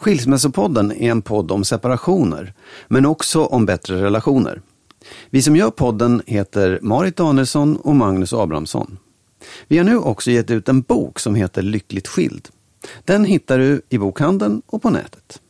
[0.00, 2.52] Skilsmässopodden är en podd om separationer,
[2.88, 4.60] men också om bättre relationer.
[5.30, 8.98] Vi som gör podden heter Marit Danielsson och Magnus Abrahamsson.
[9.68, 12.48] Vi har nu också gett ut en bok som heter Lyckligt skild.
[13.04, 15.40] Den hittar du i bokhandeln och på nätet.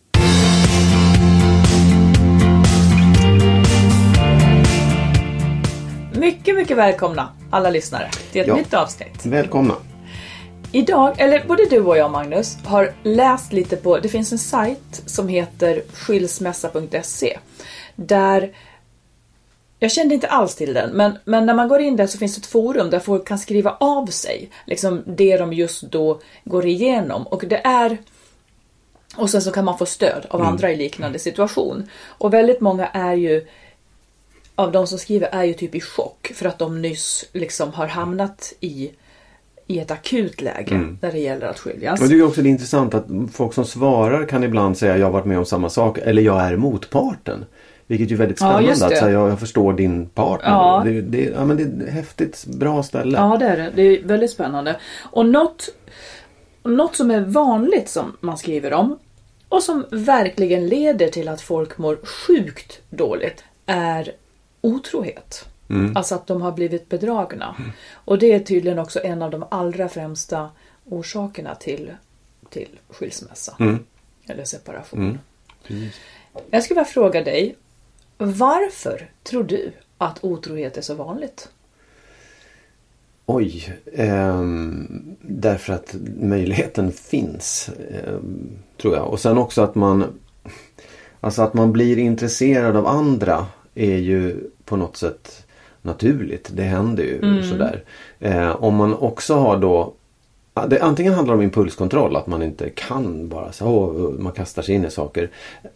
[6.14, 8.56] Mycket, mycket välkomna alla lyssnare till ett Ja.
[8.56, 9.26] nytt avsnitt.
[9.26, 9.74] Välkomna!
[10.72, 15.02] Idag, eller både du och jag Magnus, har läst lite på, det finns en sajt
[15.06, 17.38] som heter skilsmässa.se.
[17.96, 18.56] Där,
[19.78, 22.34] jag kände inte alls till den, men, men när man går in där så finns
[22.34, 26.66] det ett forum där folk kan skriva av sig liksom det de just då går
[26.66, 27.26] igenom.
[27.26, 27.98] Och det är
[29.16, 31.90] och sen så kan man få stöd av andra i liknande situation.
[32.04, 33.46] Och väldigt många är ju
[34.54, 37.86] av de som skriver är ju typ i chock för att de nyss liksom har
[37.86, 38.90] hamnat i,
[39.70, 42.00] i ett akut läge när det gäller att skiljas.
[42.00, 45.12] Och det är också det intressant att folk som svarar kan ibland säga jag har
[45.12, 47.44] varit med om samma sak eller jag är motparten.
[47.86, 48.86] Vilket är väldigt Ja, spännande det.
[48.86, 50.50] att säga jag förstår din partner.
[50.50, 50.82] Ja.
[50.84, 53.18] Det, det, ja, men det är ett häftigt bra ställe.
[53.18, 53.70] Ja, det är det.
[53.74, 54.76] Det är väldigt spännande.
[55.02, 55.68] Och något,
[56.62, 58.98] något som är vanligt som man skriver om
[59.48, 64.12] och som verkligen leder till att folk mår sjukt dåligt är
[64.60, 65.44] otrohet.
[65.94, 67.56] Alltså att de har blivit bedragna.
[67.92, 70.50] Och det är tydligen också en av de allra främsta
[70.84, 71.92] orsakerna till,
[72.50, 73.56] till skilsmässa.
[74.26, 75.18] Eller separation.
[76.50, 77.56] Jag skulle vilja fråga dig,
[78.18, 81.48] varför tror du att otrohet är så vanligt?
[83.26, 83.78] Oj.
[83.92, 87.70] ehm, därför att möjligheten finns.
[87.90, 89.08] ehm, tror jag.
[89.08, 90.04] Och sen också att man
[91.20, 95.46] Alltså att man blir intresserad av andra är ju på något sätt
[95.82, 96.50] naturligt.
[96.52, 97.82] Det händer ju sådär.
[98.18, 99.94] Eh, om man också har då
[100.68, 104.62] det, antingen handlar det om impulskontroll, att man inte kan bara så, åh, man kastar
[104.62, 105.30] sig in i saker.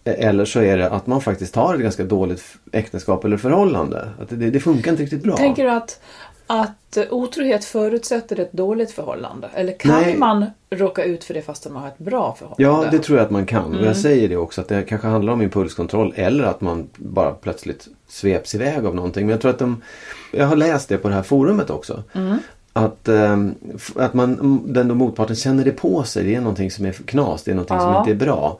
[0.04, 4.08] Eh, Eller så är det att man faktiskt har ett ganska dåligt äktenskap eller förhållande.
[4.20, 5.36] Att det, det funkar inte riktigt bra.
[5.36, 6.00] Tänker du att,
[6.46, 9.48] att otrohet förutsätter ett dåligt förhållande?
[9.54, 10.16] Eller kan Nej.
[10.16, 12.62] man råka ut för det fast man har ett bra förhållande?
[12.86, 13.64] Ja, det tror jag att man kan.
[13.64, 13.84] Och Mm.
[13.84, 17.88] jag säger det också att det kanske handlar om impulskontroll eller att man bara plötsligt
[18.08, 19.26] sveps iväg av någonting.
[19.26, 19.82] Men jag tror att de...
[20.32, 22.02] Jag har läst det på det här forumet också.
[22.12, 22.36] Mm.
[22.72, 23.54] Att, ehm,
[23.96, 26.24] att man, den då motparten känner det på sig.
[26.24, 27.42] Det är någonting som är knas.
[27.42, 27.98] Det är någonting som Ja.
[27.98, 28.58] inte är bra.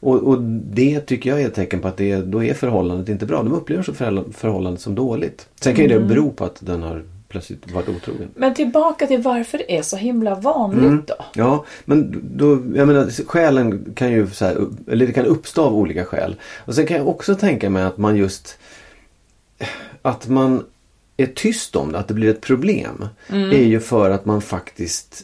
[0.00, 3.26] Och, och det tycker jag är ett tecken på att det, då är förhållandet inte
[3.26, 3.42] bra.
[3.42, 3.94] De upplever så
[4.32, 5.48] förhållandet som dåligt.
[5.60, 6.02] Sen kan ju Mm.
[6.08, 8.28] det bero på att den har plötsligt varit otrogen.
[8.34, 11.02] Men tillbaka till varför det är så himla vanligt Mm.
[11.06, 11.14] då?
[11.34, 15.74] Ja, men då, jag menar skälen kan ju så här, eller det kan uppstå av
[15.74, 16.36] olika skäl.
[16.64, 18.58] Och sen kan jag också tänka mig att man just
[20.02, 20.64] att man
[21.16, 23.08] är tyst om det, att det blir ett problem.
[23.28, 23.50] Mm.
[23.50, 25.22] Är ju för att man faktiskt,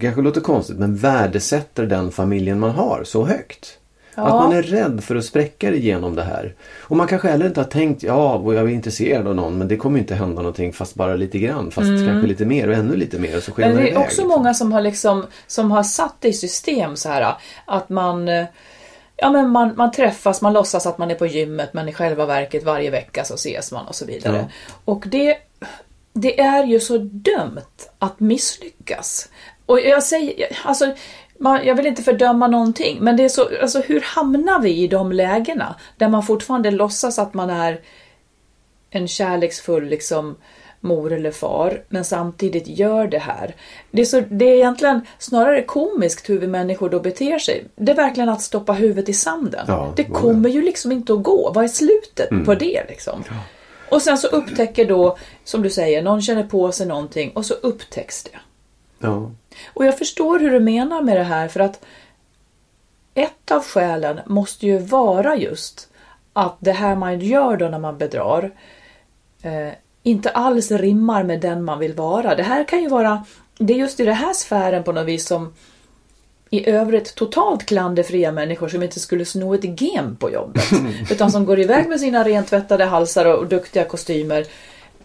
[0.00, 3.78] kanske låter konstigt, men värdesätter den familjen man har så högt.
[4.14, 4.22] Ja.
[4.22, 6.54] Att man är rädd för att spräcka genom det här.
[6.80, 9.76] Och man kanske heller inte har tänkt, ja, jag är intresserad av någon, men det
[9.76, 11.70] kommer inte hända någonting fast bara lite grann.
[11.70, 13.84] Fast kanske lite mer och ännu lite mer och så skenar Mm.
[13.84, 14.28] Men det är också liksom.
[14.28, 18.28] många som har, liksom, som har satt det i system så här att man
[19.16, 22.26] Ja men man, man träffas, man låtsas att man är på gymmet men i själva
[22.26, 24.50] verket varje vecka så ses man och så vidare.
[24.84, 25.36] Och det,
[26.12, 29.28] det är ju så dömt att misslyckas.
[29.66, 30.94] Och jag säger, alltså
[31.42, 34.86] man, jag vill inte fördöma någonting men det är så, alltså hur hamnar vi i
[34.86, 37.80] de lägena där man fortfarande låtsas att man är
[38.90, 40.36] en kärleksfull liksom
[40.80, 43.54] mor eller far men samtidigt gör det här.
[43.90, 47.64] Det är, så, det är egentligen snarare komiskt hur vi människor då beter sig.
[47.76, 49.64] Det är verkligen att stoppa huvudet i sanden.
[49.68, 51.52] Ja, det kommer ju liksom inte att gå.
[51.54, 53.24] Vad är slutet på det liksom?
[53.90, 57.54] Och sen så upptäcker då, som du säger, någon känner på sig någonting och så
[57.54, 58.38] upptäcks det.
[58.98, 59.30] Ja.
[59.74, 61.84] Och jag förstår hur du menar med det här för att
[63.14, 65.88] ett av skälen måste ju vara just
[66.32, 68.50] att det här man gör då när man bedrar
[69.42, 69.68] eh,
[70.02, 72.34] inte alls rimmar med den man vill vara.
[72.34, 73.24] Det här kan ju vara,
[73.58, 75.54] det är just i den här sfären på något vis som
[76.50, 80.64] i övrigt totalt klanderfria människor som inte skulle sno ett gem på jobbet.
[81.10, 84.46] utan som går iväg med sina rentvättade halsar och duktiga kostymer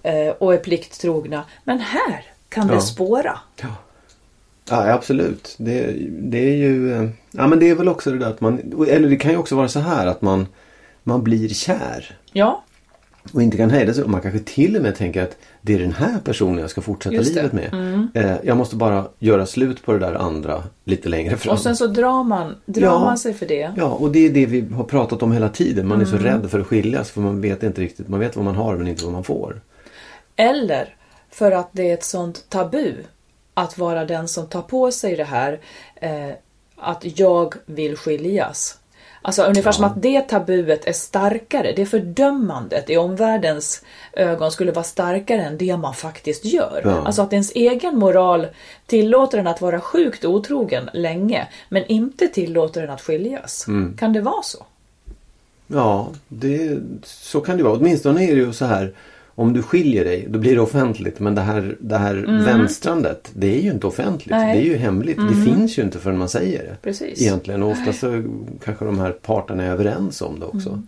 [0.04, 1.44] eh, och är plikttrogna.
[1.64, 2.82] Men här kan det Ja.
[2.82, 3.40] spåra.
[3.62, 3.68] Ja,
[4.70, 5.56] ja absolut.
[5.58, 6.94] Det, det är ju...
[6.94, 8.60] eh, Ja men det är väl också det där att man...
[8.90, 10.48] Eller det kan ju också vara så här att man,
[11.04, 12.16] man blir kär.
[12.34, 12.64] Ja,
[13.34, 14.04] Och inte kan hejda sig.
[14.04, 16.82] Och man kanske till och med tänker att det är den här personen jag ska
[16.82, 17.16] fortsätta.
[17.16, 17.26] Mm.
[17.34, 18.08] livet med.
[18.14, 21.54] Eh, jag måste bara göra slut på det där andra lite längre fram.
[21.54, 23.00] och sen så drar man, drar Ja.
[23.00, 23.72] man sig för det.
[23.78, 25.88] Ja, och det är det vi har pratat om hela tiden.
[25.88, 26.18] Man är Mm.
[26.20, 28.08] så rädd för att skiljas för man vet inte riktigt.
[28.08, 29.62] Man vet vad man har men inte vad man får.
[30.36, 30.96] Eller
[31.32, 32.94] för att det är ett sånt tabu
[33.58, 35.60] att vara den som tar på sig det här
[35.96, 36.30] eh,
[36.76, 38.78] att jag vill skiljas.
[39.22, 43.84] Alltså ungefär som att det tabuet är starkare, det fördömandet i omvärldens
[44.14, 46.82] ögon skulle vara starkare än det man faktiskt gör.
[46.84, 47.06] Ja.
[47.06, 48.48] Alltså att ens egen moral
[48.86, 53.66] tillåter en att vara sjukt otrogen länge men inte tillåter en att skiljas.
[53.98, 54.66] Kan det vara så?
[55.68, 57.74] Ja, det, så kan det vara.
[57.74, 58.94] Åtminstone är det ju så här.
[59.40, 61.20] Om du skiljer dig, då blir det offentligt.
[61.20, 64.32] Men det här, det här vänstrandet, det är ju inte offentligt.
[64.32, 64.40] Mm.
[64.48, 64.52] Nej.
[64.52, 64.64] Mm.
[64.64, 65.18] Det är ju hemligt.
[65.18, 66.76] Det finns ju inte förrän man säger det.
[66.82, 67.22] Precis.
[67.22, 67.64] Egentligen.
[67.64, 68.24] Och ofta så
[68.66, 70.70] kanske de här parterna är överens om det också.
[70.70, 70.88] Mm.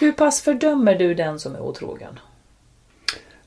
[0.00, 2.18] Hur pass fördömer du den som är otrogen?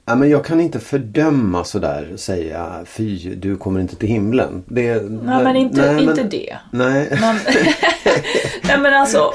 [0.05, 4.63] Ja, men jag kan inte fördöma sådär säga fy du kommer inte till himlen.
[4.65, 6.57] Det, Nej, men inte, nej, inte men- det.
[6.71, 7.07] Nej.
[7.21, 7.35] Men,
[8.63, 9.31] nej men alltså,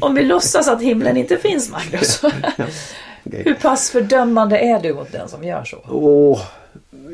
[0.00, 2.22] om vi låtsas att himlen inte finns Magnus.
[3.24, 5.76] Hur pass fördömande är du mot den som gör så?
[5.88, 6.40] Åh,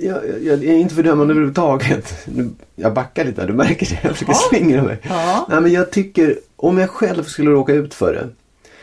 [0.02, 2.14] jag, jag, jag är inte fördömande överhuvudtaget.
[2.24, 3.98] Nu, jag backar lite, du märker det.
[4.02, 4.98] Jag försöker slingra mig.
[5.08, 5.46] Ja.
[5.50, 8.28] Nej, men jag tycker, om jag själv skulle råka ut för det.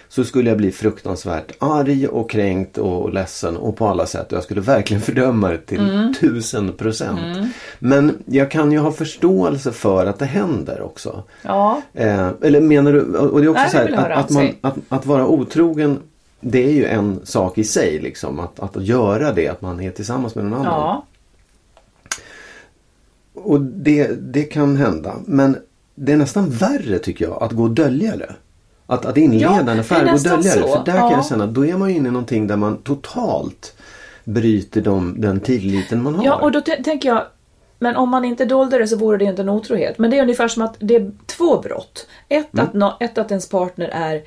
[0.10, 4.28] Så skulle jag bli fruktansvärt arg och kränkt och ledsen och på alla sätt.
[4.30, 6.14] Jag skulle verkligen fördöma det till Mm.
[6.14, 7.20] tusen procent.
[7.80, 11.24] Men jag kan ju ha förståelse för att det händer också.
[11.42, 14.50] Ja, Eh, eller menar du, och det är också Nej, så här att, att, man,
[14.62, 16.00] att, att vara otrogen
[16.44, 18.40] det är ju en sak i sig liksom.
[18.40, 20.74] Att, att göra det, att man är tillsammans med någon annan.
[20.74, 21.06] ja,
[23.34, 25.16] Och det, det kan hända.
[25.26, 25.58] Men
[25.96, 28.36] det är nästan värre tycker jag att gå och dölja det.
[28.86, 30.62] Att, att inleda Ja, en affär och dölja det.
[30.62, 31.12] För där kan Ja.
[31.12, 33.76] jag känna att då är man ju inne i någonting där man totalt
[34.24, 36.26] bryter de, den tilliten man har.
[36.26, 37.24] ja och då tänker jag
[37.80, 39.98] men om man inte dolde det så vore det inte en otrohet.
[40.00, 42.08] Men det är ungefär som att det är två brott.
[42.30, 42.82] Ett, Mm.
[42.84, 44.24] att, ett att ens partner är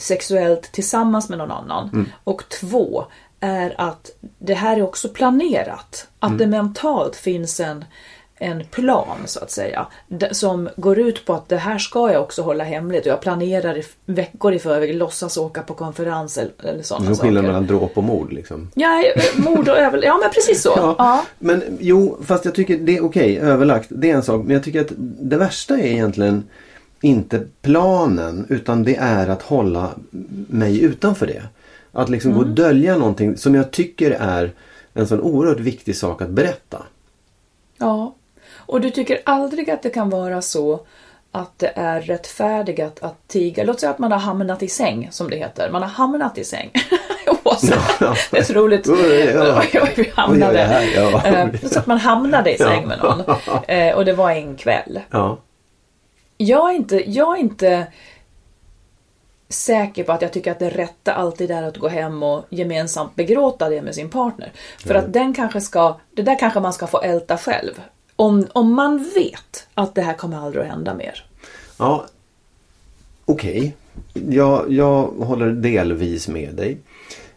[0.00, 1.88] sexuellt tillsammans med någon annan.
[1.92, 2.06] Mm.
[2.24, 3.04] Och två
[3.40, 6.06] är att det här är också planerat.
[6.18, 6.38] Att Mm.
[6.38, 7.84] det mentalt finns en,
[8.38, 9.86] en plan så att säga.
[10.30, 13.00] Som går ut på att det här ska jag också hålla hemligt.
[13.06, 17.20] Och jag planerar i veckor i förväg, låtsas åka på konferens eller, eller sådana saker.
[17.28, 18.70] skillnad mellan dråp och mord liksom.
[18.74, 20.04] Ja, eh, mord och över...
[20.04, 20.72] Ja, men precis så.
[20.76, 21.24] Ja, Ja.
[21.38, 23.86] Men jo, fast jag tycker det är okej, överlagt.
[23.90, 24.44] Det är en sak.
[24.44, 26.44] Men jag tycker att det värsta är egentligen
[27.00, 29.90] inte planen utan det är att hålla
[30.48, 31.42] mig utanför det.
[31.92, 34.52] Att liksom gå och dölja någonting som jag tycker är
[34.94, 36.82] en sån oerhört viktig sak att berätta.
[37.78, 38.14] Ja,
[38.56, 40.80] och du tycker aldrig att det kan vara så
[41.32, 43.64] att det är rättfärdigat att tiga.
[43.64, 45.70] Låt säga att man har hamnat i säng, som det heter.
[45.70, 46.70] Man har hamnat i säng.
[48.00, 48.14] Ja.
[48.30, 48.86] Det är så roligt.
[49.34, 49.62] Ja.
[49.96, 50.88] Vi hamnade.
[50.96, 51.26] Ja.
[51.26, 53.20] Eh, Så att man hamnade i säng med någon.
[53.68, 55.00] Eh, Och det var en kväll.
[55.10, 55.38] Ja.
[56.42, 57.86] Jag är inte, jag är inte
[59.48, 63.14] säker på att jag tycker att det rätta alltid är att gå hem och gemensamt
[63.14, 64.52] begråta det med sin partner.
[64.78, 67.72] För att den kanske ska, det där kanske man ska få älta själv.
[68.16, 71.24] Om, om man vet att det här kommer aldrig att hända mer.
[71.78, 72.06] Ja,
[73.24, 73.76] okej.
[74.28, 76.78] Jag, jag håller delvis med dig.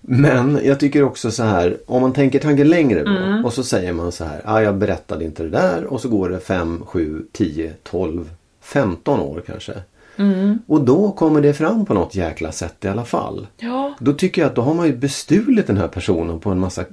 [0.02, 3.46] Men jag tycker också så här, om man tänker tanken längre då Mm.
[3.46, 6.30] och så säger man så här, ah, jag berättade inte det där och så går
[6.30, 8.30] det 5, 7, 10, 12,
[8.74, 9.74] 15 år kanske.
[10.18, 10.60] Mm.
[10.68, 13.48] Och då kommer det fram på något jäkla sätt i alla fall.
[13.58, 13.94] Ja.
[14.00, 16.84] Då tycker jag att då har man ju bestulit den här personen på en massa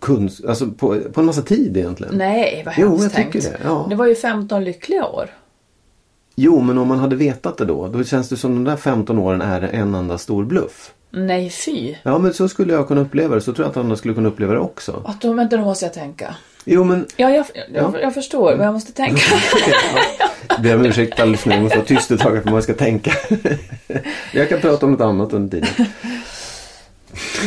[0.00, 2.14] kunst, alltså på, på en massa tid egentligen.
[2.18, 3.58] Nej, vad Jo, hemskt jag tycker tänkt.
[3.62, 3.86] det, ja.
[3.90, 5.30] det var ju 15 lyckliga år.
[6.34, 9.18] Jo, men om man hade vetat det då, då känns det som de där 15
[9.18, 10.92] åren är en enda stor bluff.
[11.10, 11.94] Nej, fy.
[12.02, 13.40] Ja men så skulle jag kunna uppleva det.
[13.40, 15.02] Så tror jag att andra skulle kunna uppleva det också.
[15.04, 16.34] Att vänta, nu måste jag tänka.
[16.64, 18.00] Jo men Ja, jag, jag, Ja.
[18.00, 19.22] jag förstår, men jag måste tänka.
[20.62, 21.38] Ber om ursäkt nu.
[21.44, 23.12] Jag måste vara tyst ett tag för man ska tänka.
[24.32, 25.86] jag kan prata om något annat under tiden.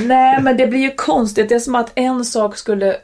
[0.05, 1.49] Nej, men det blir ju konstigt.
[1.49, 2.97] Det är som att en sak skulle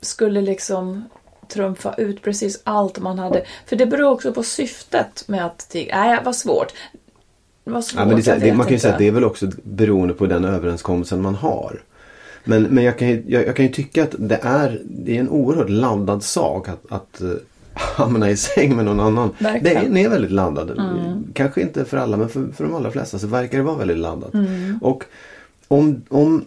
[0.00, 1.04] skulle liksom
[1.48, 3.44] trumfa ut precis allt man hade.
[3.66, 6.00] För det beror också på syftet med att tiga.
[6.04, 6.72] Nej, vad svårt.
[7.64, 9.50] Var svårt, Ja, men det, det, man kan ju säga att det är väl också
[9.62, 11.82] beroende på den överenskommelsen man har.
[12.48, 15.20] Men, men jag, kan ju, jag, jag kan ju tycka att det är, det är
[15.20, 17.30] en oerhört laddad sak att, att eh,
[17.74, 19.30] hamna i säng med någon annan.
[19.38, 19.76] Verkligen.
[19.76, 19.94] Mm.
[19.94, 20.80] Den är väldigt laddad.
[21.34, 23.98] Kanske inte för alla men för, för de allra flesta så verkar det vara väldigt
[23.98, 24.34] laddat.
[24.34, 24.78] Mm.
[24.82, 25.04] Och
[25.68, 26.44] om, om,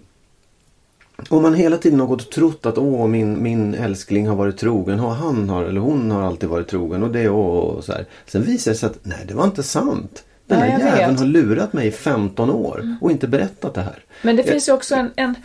[1.30, 4.58] om man hela tiden har gått och trott att åh min, min älskling har varit
[4.58, 5.00] trogen.
[5.00, 7.04] Och han har, eller hon har alltid varit trogen.
[7.04, 8.06] Och det och, och så här.
[8.28, 10.24] Sen visar det sig att nej det var inte sant.
[10.46, 14.04] Den här jag jäveln har lurat mig i 15 år och inte berättat det här.
[14.22, 15.36] Men det Jag- finns ju också en, en,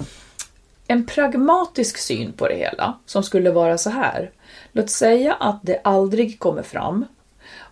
[0.87, 4.31] en pragmatisk syn på det hela som skulle vara så här.
[4.73, 7.07] Låt säga att det aldrig kommer fram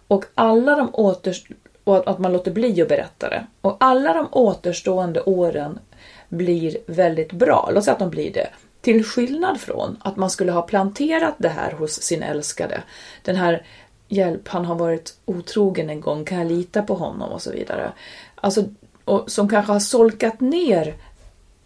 [0.09, 1.37] och alla de åter,
[1.85, 3.47] och att- man låter bli att berätta det.
[3.61, 5.79] Och alla de återstående åren
[6.29, 7.71] blir väldigt bra.
[7.75, 8.49] Låt säga att de blir det.
[8.81, 12.83] Till skillnad från att man skulle ha planterat det här hos sin älskade.
[13.23, 13.67] Den här
[14.09, 17.93] hjälp, han har varit otrogen en gång, kan jag lita på honom och så vidare.
[18.35, 18.65] Alltså,
[19.05, 20.95] och som kanske har solkat ner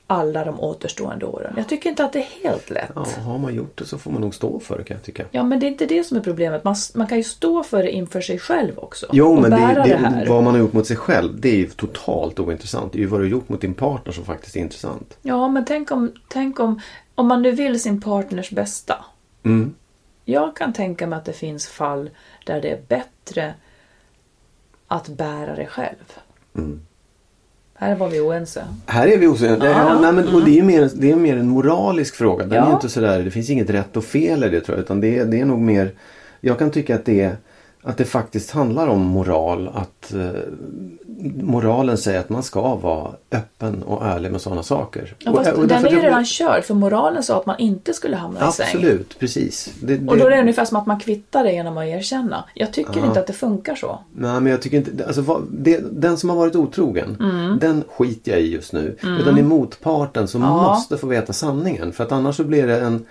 [0.07, 1.55] alla de återstående åren.
[1.57, 2.91] Jag tycker inte att det är helt lätt.
[2.95, 5.25] Ja, har man gjort det så får man nog stå för det kan jag tycka.
[5.31, 6.65] Ja, men det är inte det som är problemet.
[6.65, 9.07] Man, man kan ju stå för det inför sig själv också.
[9.13, 11.67] Jo men det, det, det, vad man har gjort mot sig själv det är ju
[11.67, 12.93] totalt ointressant.
[12.93, 15.19] Det är ju vad du har gjort mot din partner som faktiskt är intressant.
[15.23, 16.81] Ja, men tänk om, tänk om,
[17.15, 19.05] om man nu vill sin partners bästa.
[19.43, 19.75] Mm.
[20.25, 22.11] Jag kan tänka mig att det finns fall
[22.45, 23.55] där det är bättre
[24.87, 26.13] att bära det själv.
[26.55, 26.81] Mm.
[27.79, 28.65] Här var vi oense.
[28.87, 29.69] Här är vi osäkra.
[29.71, 32.45] Ja, nej, men, och det är ju mer, det är mer en moralisk fråga.
[32.47, 32.69] Den Ja.
[32.71, 34.83] är inte sådär, det finns inget rätt och fel i det tror jag.
[34.85, 35.91] Utan det, är- det är nog mer,
[36.41, 37.37] jag kan tycka att det, är-
[37.87, 39.71] att det faktiskt handlar om moral.
[39.75, 40.31] Att eh,
[41.43, 45.15] moralen säger att man ska vara öppen och ärlig med sådana saker.
[45.19, 47.59] Ja, Och- fast och den är ju jag- redan körd för moralen sa att man
[47.59, 48.67] inte skulle hamna i säng.
[48.67, 49.71] Absolut, precis.
[49.83, 52.45] Det, Och då är det ungefär som att man kvittar det genom att erkänna.
[52.55, 53.99] Jag tycker inte att det funkar så.
[54.15, 57.59] Nej men jag tycker inte, alltså vad, det, den som har varit otrogen, Mm.
[57.59, 58.97] den skiter jag i just nu.
[59.21, 61.93] Utan det är motparten som måste få veta sanningen.
[61.93, 63.05] För att annars så blir det en,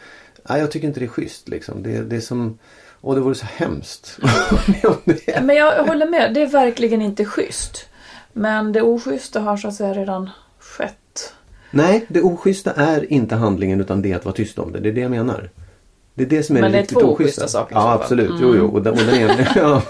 [0.50, 1.84] nej jag tycker inte det är schysst liksom.
[1.84, 2.58] Det, det är som,
[3.06, 4.20] åh det vore så hemskt.
[5.42, 7.86] Men jag håller med, det är verkligen inte schysst.
[8.34, 11.34] Men det oschyssta har så att säga redan skett.
[11.72, 14.80] nej, det oschyssta är inte handlingen utan det är att vara tyst om det.
[14.80, 15.50] Det är det jag menar.
[16.14, 17.48] Det är det som är Men det är riktigt två oschyssta.
[17.48, 18.68] saker Ja absolut, jo jo.
[18.68, 19.82] Och den, och den ena, ja.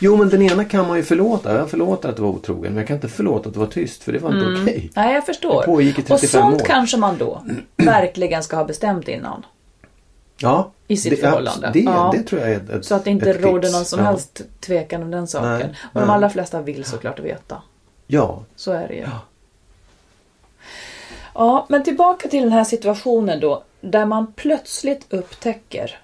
[0.00, 1.58] Jo men den ena kan man ju förlåta.
[1.58, 4.02] Jag förlåter att du var otrogen men jag kan inte förlåta att du var tyst
[4.02, 4.90] för det var inte okej.
[4.96, 5.60] Nej, jag förstår.
[5.60, 6.66] Det pågick i och 35 sånt år.
[6.66, 7.42] kanske man då
[7.76, 9.46] verkligen ska ha bestämt innan.
[10.40, 11.70] Ja, I sitt det, förhållande.
[11.72, 12.10] Det, Ja.
[12.16, 14.04] det tror jag är ett, Så att det inte råder någon som ja.
[14.04, 15.48] helst tvekan om den saken.
[15.58, 16.14] Nej, och de nej.
[16.14, 17.62] allra flesta vill såklart veta.
[18.06, 19.06] Ja, Så är det ju.
[21.34, 23.62] Ja, men tillbaka till den här situationen då.
[23.80, 25.98] Där man plötsligt upptäcker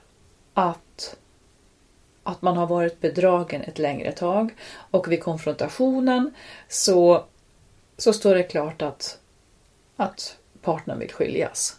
[0.54, 1.16] att,
[2.22, 4.54] att man har varit bedragen ett längre tag.
[4.90, 6.34] Och vid konfrontationen
[6.68, 7.24] så,
[7.98, 9.18] så står det klart att,
[9.96, 11.76] att partnern vill skiljas.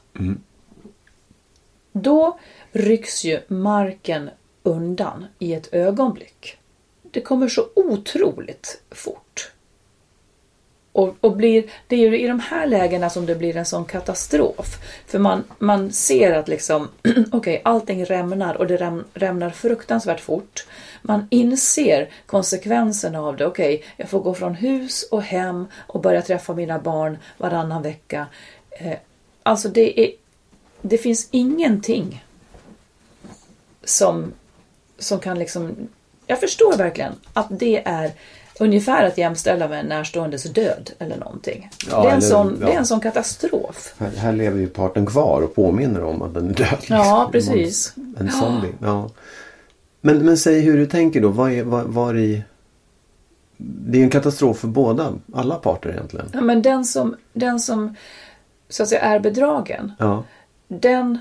[1.97, 2.39] Då
[2.71, 4.29] rycks ju marken
[4.63, 6.57] undan i ett ögonblick.
[7.01, 9.51] Det kommer så otroligt fort.
[10.91, 13.85] Och, och blir, det är ju i de här lägena som det blir en sån
[13.85, 14.77] katastrof.
[15.07, 16.89] För man, man ser att liksom,
[17.31, 20.67] okej, allting rämnar och det räm, rämnar fruktansvärt fort.
[21.01, 23.45] Man inser konsekvenserna av det.
[23.45, 28.27] Okej, jag får gå från hus och hem och börja träffa mina barn varannan vecka.
[28.71, 28.97] Eh,
[29.43, 30.11] alltså det är,
[30.89, 32.23] det finns ingenting
[33.83, 34.33] som,
[34.99, 35.75] som kan liksom...
[36.27, 38.11] Jag förstår verkligen att det är
[38.59, 41.69] ungefär att jämställa med en närståendes död eller någonting.
[41.89, 42.67] Ja, det, är en eller- sån, ja.
[42.67, 43.93] det är en sån katastrof.
[43.97, 46.67] här, här lever ju parten kvar och påminner om att den är död.
[46.71, 46.95] liksom.
[46.95, 47.93] Ja, precis.
[48.19, 48.73] En zombie.
[48.81, 49.09] Ja.
[50.01, 51.29] Men, men säg hur du tänker då.
[51.29, 52.43] Vad är, var, var i...
[53.57, 56.29] Det är en katastrof för båda, alla parter egentligen.
[56.33, 57.95] Ja, men den som, den som
[58.69, 60.23] så att säga är bedragen, Ja,
[60.67, 61.19] den...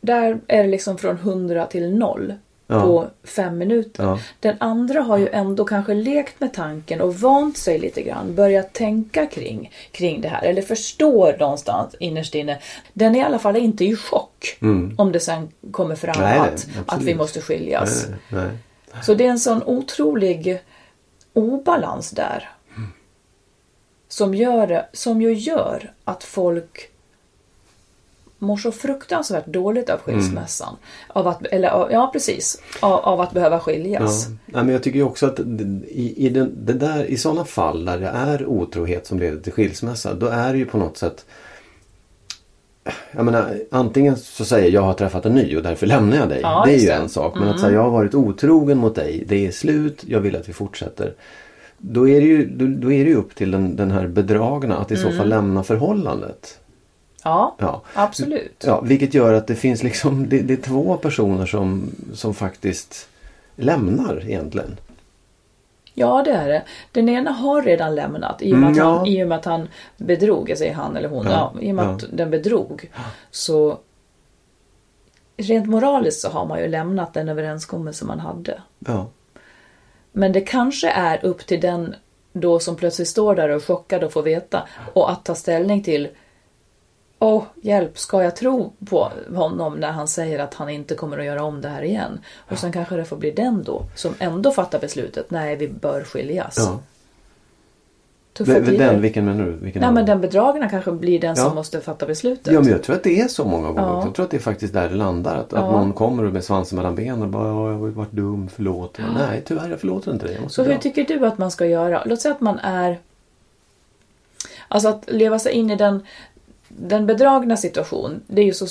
[0.00, 2.34] Där är det liksom från 100 till 0
[2.70, 2.82] Ja.
[2.82, 4.02] på fem minuter.
[4.04, 4.18] Ja.
[4.40, 8.34] Den andra har ju ändå kanske lekt med tanken och vant sig lite grann.
[8.34, 10.42] Börjat tänka kring, kring det här.
[10.44, 12.58] Eller förstår någonstans innerst inne.
[12.92, 14.58] Den är i alla fall inte i chock.
[14.96, 16.28] Om det sen kommer fram Mm.
[16.30, 16.48] Nej, nej,
[16.86, 18.06] att, att vi måste skiljas.
[18.28, 18.48] nej.
[19.02, 20.62] Så det är en sån otrolig
[21.32, 22.48] obalans där.
[24.08, 26.90] som, gör, som ju gör att folk
[28.38, 30.76] mår så fruktansvärt dåligt av skilsmässan.
[31.08, 32.62] Av att, eller, av- ja, precis.
[32.80, 33.60] Av, av att behöva Ja.
[33.60, 34.28] skiljas.
[34.28, 37.98] Nej, men jag tycker också att i, i, den, det där, i sådana fall där
[37.98, 41.24] det är otrohet som leder till skilsmässa då är det ju på något sätt
[43.12, 46.40] jag menar, antingen så säger jag har träffat en ny och därför lämnar jag dig.
[46.42, 46.92] Ja, det är ju det.
[46.92, 47.02] Mm.
[47.02, 47.34] en sak.
[47.38, 50.48] Men att säga jag har varit otrogen mot dig, det är slut, jag vill att
[50.48, 51.14] vi fortsätter.
[51.78, 54.90] Då är det ju, då, då är det upp till den, den här bedragna att
[54.92, 55.18] i så Mm.
[55.18, 56.58] fall lämna förhållandet.
[57.28, 57.82] Ja, Ja.
[57.94, 58.64] absolut.
[58.66, 63.08] Ja, vilket gör att det finns liksom, det, det är två personer som, som faktiskt
[63.56, 64.76] lämnar egentligen.
[65.94, 66.62] Ja, det är det.
[66.92, 68.98] Den ena har redan lämnat i och med, Mm, att, ja.
[68.98, 71.70] han, i och med att han bedrog, jag säger han eller hon, ja, Ja, i
[71.70, 72.90] och med att den bedrog.
[73.30, 73.78] Så
[75.36, 78.62] rent moraliskt så har man ju lämnat den överenskommelse man hade.
[80.12, 81.94] Men det kanske är upp till den
[82.32, 85.82] då som plötsligt står där och är chockad och får veta och att ta ställning
[85.82, 86.08] till
[87.18, 91.24] Åh, hjälp, ska jag tro på honom när han säger att han inte kommer att
[91.24, 92.20] göra om det här igen?
[92.38, 96.02] Och sen kanske det får bli den då som ändå fattar beslutet, nej vi bör
[96.04, 96.54] skiljas.
[96.58, 96.80] ja.
[98.44, 99.52] Den, den, vilken menar du?
[99.52, 101.44] Vilken Nej men den bedragna kanske blir den Ja.
[101.44, 102.52] som måste fatta beslutet.
[102.54, 104.04] Ja men jag tror att det är så många gånger Ja.
[104.04, 105.36] Jag tror att det är faktiskt där det landar.
[105.36, 105.70] Att, att Ja.
[105.70, 108.98] någon kommer med svansen mellan benen och bara "Ja, jag har varit dum, förlåt.
[109.14, 110.38] Nej tyvärr jag förlåter inte dig.
[110.48, 112.02] Så hur dra." tycker du att man ska göra?
[112.06, 112.98] Låt säga att man är...
[114.68, 116.02] Alltså att leva sig in i den,
[116.80, 118.66] den bedragna situation, det är ju så,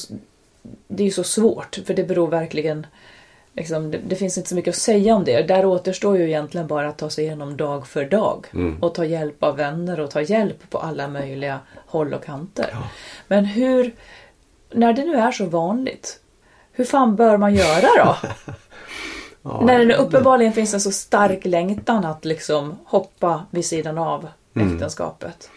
[0.87, 2.87] det är ju så svårt för det beror verkligen...
[3.53, 5.41] Liksom, det, det finns inte så mycket att säga om det.
[5.41, 8.47] Där återstår ju egentligen bara att ta sig igenom dag för dag
[8.81, 12.75] och ta hjälp av vänner och ta hjälp på alla möjliga håll och kanter.
[13.27, 13.95] Men hur,
[14.71, 16.19] när det nu är så vanligt,
[16.71, 18.15] hur fan bör man göra då?
[19.41, 24.27] Ja, När det uppenbarligen finns en så stark längtan att liksom hoppa vid sidan av
[24.55, 24.73] Mm.
[24.73, 25.49] äktenskapet.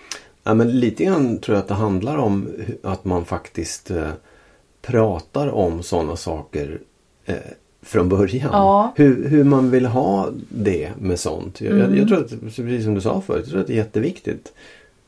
[0.44, 2.48] Ja, men lite grann tror jag att det handlar om
[2.82, 4.10] att man faktiskt eh,
[4.82, 6.78] pratar om sådana saker
[7.24, 7.34] eh,
[7.82, 8.48] från början.
[8.52, 8.92] Ja.
[8.96, 11.60] Hur, hur man vill ha det med sånt.
[11.60, 11.80] Jag, Mm.
[11.90, 14.52] jag, jag tror att, precis som du sa förut, jag tror att det är jätteviktigt.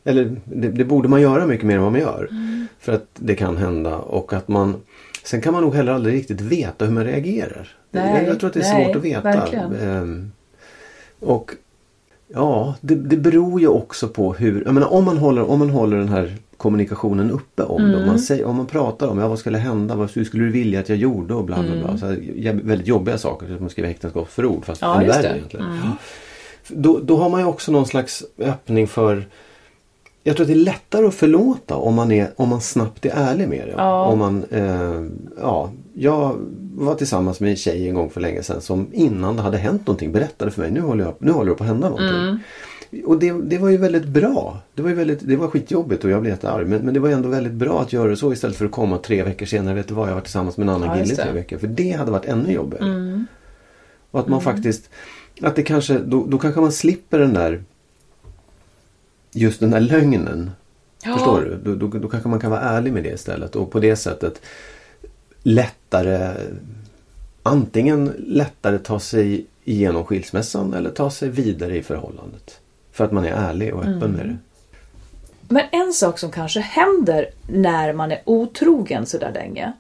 [0.05, 2.29] Eller det, det borde man göra mycket mer än vad man gör.
[2.31, 2.66] Mm.
[2.81, 4.77] För att det kan hända och att man
[5.25, 7.68] Sen kan man nog heller aldrig riktigt veta hur man reagerar.
[7.90, 9.23] Nej, jag, jag tror att det är nej, svårt att veta.
[9.23, 9.75] verkligen.
[9.75, 10.33] Ehm,
[11.21, 11.51] och
[12.35, 15.71] Ja, det, det beror ju också på hur, jag menar om man håller, om man
[15.71, 17.97] håller den här kommunikationen uppe om det.
[17.97, 20.51] Om man, säger, om man pratar om ja, vad skulle hända, vad hur skulle du
[20.51, 21.99] vilja att jag gjorde och bla bla bla.
[21.99, 25.66] Så här, väldigt jobbiga saker, som att skriva äktenskapsförord fast Ja, ännu värre egentligen.
[25.66, 25.97] Ja.
[26.68, 29.25] Då, då har man ju också någon slags öppning för
[30.25, 33.11] jag tror att det är lättare att förlåta om man, är, om man snabbt är
[33.11, 33.75] ärlig med det.
[33.77, 34.07] Ja.
[34.07, 35.03] Om man, eh,
[35.40, 36.37] ja, jag
[36.75, 39.87] var tillsammans med en tjej en gång för länge sedan som innan det hade hänt
[39.87, 42.39] någonting berättade för mig nu håller, jag, nu håller det på att hända någonting.
[43.07, 44.61] Och det, det var ju väldigt bra.
[44.75, 46.69] Det var, ju väldigt, det var skitjobbigt och jag blev jättearg.
[46.69, 48.99] Men, men det var ändå väldigt bra att göra det så istället för att komma
[48.99, 49.75] tre veckor senare.
[49.75, 51.59] Vet du vad, jag var tillsammans med en annan Ja, just tre veckor.
[51.59, 53.25] För det hade varit ännu jobbigare.
[54.11, 54.91] Och att man faktiskt,
[55.41, 57.63] att det kanske, då, då kanske man slipper den där
[59.33, 60.51] just den där lögnen.
[61.05, 61.13] Ja.
[61.13, 61.57] Förstår du?
[61.65, 64.41] Då, då, då kanske man kan vara ärlig med det istället och på det sättet
[65.43, 66.35] lättare
[67.43, 72.61] antingen lättare ta sig igenom skilsmässan eller ta sig vidare i förhållandet.
[72.93, 74.13] För att man är ärlig och öppen Mm.
[74.13, 74.37] med det.
[75.49, 79.73] Men en sak som kanske händer när man är otrogen sådär länge.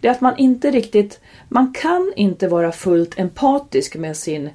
[0.00, 4.50] Det är att man inte riktigt, man kan inte vara fullt empatisk med sin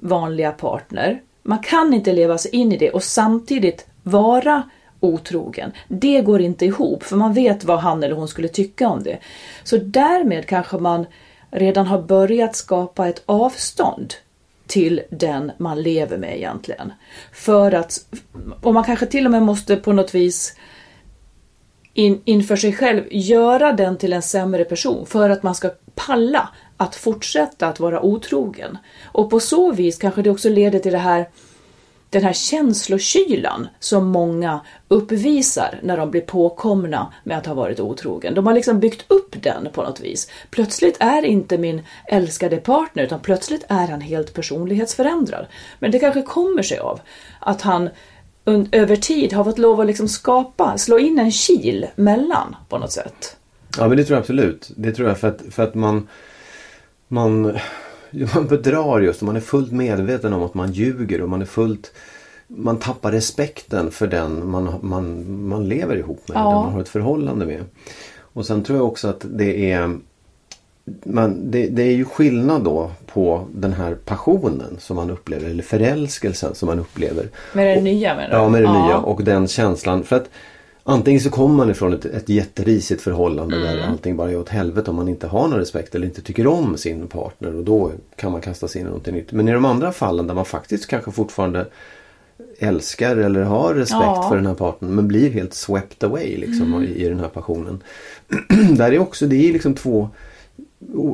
[0.00, 1.20] vanliga partner.
[1.42, 4.62] Man kan inte leva sig in i det och samtidigt vara
[5.02, 5.72] otrogen.
[5.88, 9.18] Det går inte ihop för man vet vad han eller hon skulle tycka om det.
[9.62, 11.06] Så därmed kanske man
[11.50, 14.14] redan har börjat skapa ett avstånd
[14.66, 16.92] till den man lever med egentligen.
[17.32, 17.98] För att,
[18.62, 20.56] och man kanske till och med måste på något vis
[21.94, 26.48] in, inför sig själv göra den till en sämre person för att man ska palla
[26.76, 28.78] att fortsätta att vara otrogen.
[29.04, 31.28] Och på så vis kanske det också leder till det här
[32.12, 38.34] den här känslokylan som många uppvisar när de blir påkomna med att ha varit otrogen.
[38.34, 40.28] De har liksom byggt upp den på något vis.
[40.50, 45.46] Plötsligt är inte min älskade partner utan plötsligt är han helt personlighetsförändrad.
[45.78, 47.00] Men det kanske kommer sig av
[47.40, 47.90] att han
[48.72, 52.92] över tid har fått lov att liksom skapa, slå in en kil mellan på något
[52.92, 53.36] sätt.
[53.78, 54.70] Ja men det tror jag absolut.
[54.76, 56.08] Det tror jag för att, för att man,
[57.08, 57.58] man,
[58.34, 61.46] man bedrar just och man är fullt medveten om att man ljuger och man är
[61.46, 61.92] fullt
[62.46, 66.40] man tappar respekten för den man, man, man lever ihop med, Ja.
[66.44, 67.64] den man har ett förhållande med.
[68.18, 69.98] Och sen tror jag också att det är
[71.04, 75.62] man, det, det är ju skillnad då på den här passionen som man upplever eller
[75.62, 77.28] förälskelsen som man upplever.
[77.54, 78.34] Med det Och- nya menar du?
[78.36, 78.86] Ja, med det Ja.
[78.86, 80.04] nya och den känslan.
[80.04, 80.30] För att
[80.84, 83.68] antingen så kommer man ifrån ett, ett jätterisigt förhållande Mm.
[83.76, 86.46] där allting bara är åt helvete om man inte har någon respekt eller inte tycker
[86.46, 89.32] om sin partner och då kan man kasta sig in i någonting nytt.
[89.32, 91.66] Men i de andra fallen där man faktiskt kanske fortfarande
[92.58, 94.16] älskar eller har respekt Ja.
[94.18, 94.28] Mm.
[94.28, 97.82] för den här partnern men blir helt swept away liksom i, i den här passionen.
[98.76, 100.08] där är också, det är liksom två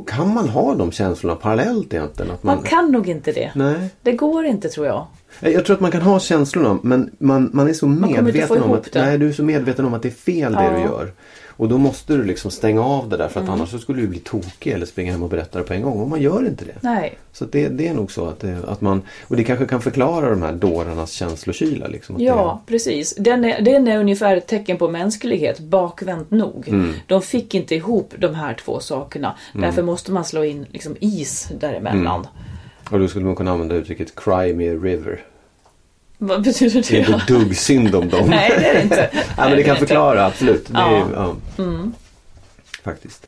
[0.06, 2.32] kan man ha de känslorna parallellt egentligen?
[2.32, 3.52] Att man, Man kan nog inte det.
[3.54, 3.90] Nej.
[4.02, 5.06] Det går inte tror jag.
[5.40, 8.72] Jag tror att man kan ha känslorna men man, man är så få medveten om
[8.72, 9.00] att, det.
[9.00, 10.70] nej, du är så medveten om att det är fel det Ja.
[10.70, 11.12] du gör.
[11.58, 13.58] Och då måste du liksom stänga av det där för att Mm.
[13.60, 16.00] annars så skulle du bli tokig eller springa hem och berätta det på en gång.
[16.00, 16.74] Och man gör inte det.
[16.80, 17.18] Nej.
[17.32, 20.30] Så det, det är nog så att, det, att man, och det kanske kan förklara
[20.30, 21.86] de här dårarnas känslokyla.
[21.86, 23.14] Liksom, Ja, precis.
[23.18, 26.64] Den är, den är ungefär ett tecken på mänsklighet, bakvänt nog.
[26.68, 26.92] Mm.
[27.06, 29.34] De fick inte ihop de här två sakerna.
[29.54, 32.22] Därför måste man slå in liksom is däremellan.
[32.22, 32.28] Det,
[32.94, 35.20] och då skulle man kunna använda uttrycket cry me a river.
[36.18, 37.12] Vad betyder Det är det?
[37.12, 38.28] inte dugg synd om dem.
[38.30, 39.10] Nej, det är det inte.
[39.14, 40.66] ja, men det kan förklara, absolut.
[40.68, 41.34] Det är, Ja.
[41.56, 41.64] ja.
[42.84, 43.26] Faktiskt.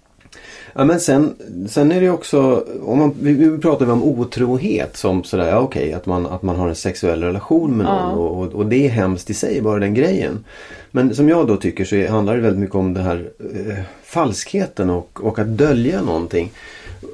[0.75, 1.35] Ja, men sen,
[1.69, 6.07] sen är det också, om man, vi, pratar om otrohet som sådär, ja, okej, att,
[6.07, 9.31] man, att man har en sexuell relation med någon och, och, och det är hemskt
[9.31, 10.45] i sig, bara den grejen.
[10.91, 13.31] Men som jag då tycker så är, handlar det väldigt mycket om det här
[13.69, 16.53] eh, falskheten och, och att dölja någonting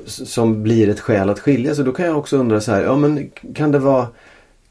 [0.07, 1.85] som blir ett skäl att skilja sig.
[1.85, 4.07] Då kan jag också undra så här, ja men kan det vara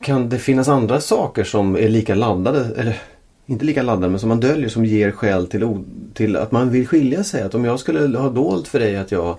[0.02, 3.02] kan det finnas andra saker som är lika laddade, eller
[3.46, 6.88] inte lika laddade men som man döljer som ger skäl till, till att man vill
[6.88, 7.42] skilja sig?
[7.42, 9.38] Att om jag skulle ha dolt för dig att jag,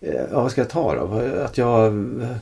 [0.00, 1.22] eh, ja vad ska jag ta då?
[1.44, 2.36] Att jag, eh,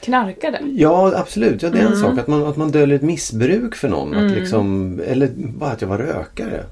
[0.00, 0.58] Knarkade?
[0.62, 2.18] ja absolut, ja det är en sak.
[2.18, 4.14] Att man, att man döljer ett missbruk för någon.
[4.14, 6.64] Att liksom, eller bara att jag var rökare.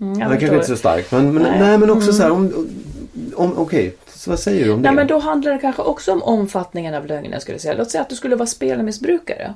[0.00, 0.54] Mm, det jag kanske förstår.
[0.54, 1.12] inte så starkt.
[1.12, 1.60] Men, men, nej.
[1.60, 1.78] Nej.
[1.78, 2.68] men också så här om,
[3.36, 4.96] okej, så vad säger du om Nej, det?
[4.96, 7.74] men då handlar det kanske också om omfattningen av lögnen skulle jag säga.
[7.74, 9.54] Låt säga att du skulle vara spelmissbrukare.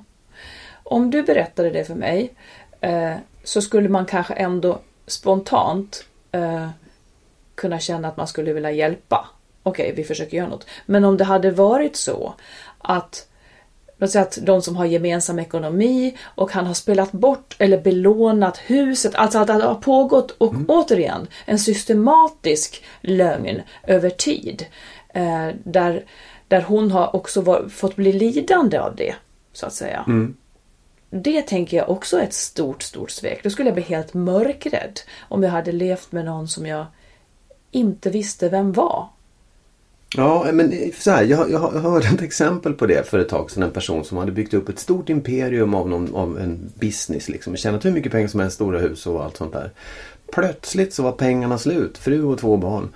[0.83, 2.33] Om du berättade det för mig
[2.81, 6.68] eh, så skulle man kanske ändå spontant eh,
[7.55, 9.29] kunna känna att man skulle vilja hjälpa.
[9.62, 10.66] Okej, vi försöker göra något.
[10.87, 12.35] Men om det hade varit så
[12.79, 13.29] att
[13.98, 18.58] Låt säga att de som har gemensam ekonomi och han har spelat bort eller belånat
[18.58, 19.14] huset.
[19.14, 24.66] Alltså att det har pågått, och återigen, en systematisk lögn över tid.
[25.08, 26.04] Eh, där,
[26.48, 29.14] där hon har också var, fått bli lidande av det,
[29.52, 30.04] så att säga.
[31.11, 33.40] Det tänker jag också är ett stort, stort svek.
[33.42, 36.87] Då skulle jag bli helt mörkrädd om jag hade levt med någon som jag
[37.70, 39.08] inte visste vem var.
[40.16, 43.62] Ja, men så här, jag, jag hörde ett exempel på det för ett tag sedan.
[43.62, 47.29] En person som hade byggt upp ett stort imperium av, någon, av en business.
[47.29, 47.57] Liksom.
[47.57, 49.71] Tjänat hur mycket pengar som helst, stora hus och allt sånt där.
[50.33, 51.99] Plötsligt så var pengarna slut.
[51.99, 52.88] Fru och två barn.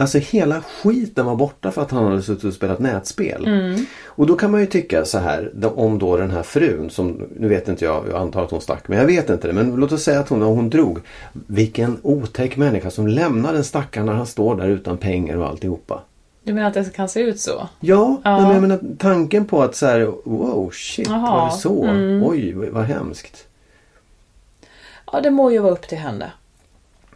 [0.00, 3.46] Alltså hela skiten var borta för att han hade suttit och spelat nätspel.
[4.06, 7.48] Och då kan man ju tycka så här om då den här frun som, nu
[7.48, 9.52] vet inte jag, jag antar att hon stack, men jag vet inte det.
[9.52, 10.98] Men låt oss säga att hon, hon drog.
[11.32, 16.02] Vilken otäck människa som lämnar den stackaren när han står där utan pengar och alltihopa.
[16.48, 17.68] Du menar att det kan se ut så?
[17.80, 18.40] Ja, Ja.
[18.40, 21.88] men jag menar tanken på att så här, wow shit, Jaha, var det så?
[22.30, 23.46] Oj, vad hemskt.
[25.12, 26.32] Ja, det må ju vara upp till henne.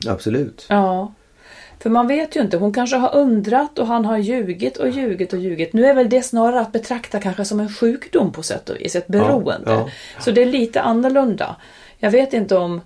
[0.09, 0.67] Absolut.
[0.69, 1.13] Ja.
[1.79, 5.33] För man vet ju inte, hon kanske har undrat och han har ljugit och ljugit
[5.33, 5.73] och ljugit.
[5.73, 8.97] Nu är väl det snarare att betrakta kanske som en sjukdom på sätt och vis,
[8.97, 9.71] ett beroende.
[9.73, 9.89] ja.
[10.21, 11.57] Så det är lite annorlunda.
[11.99, 12.81] Jag vet inte om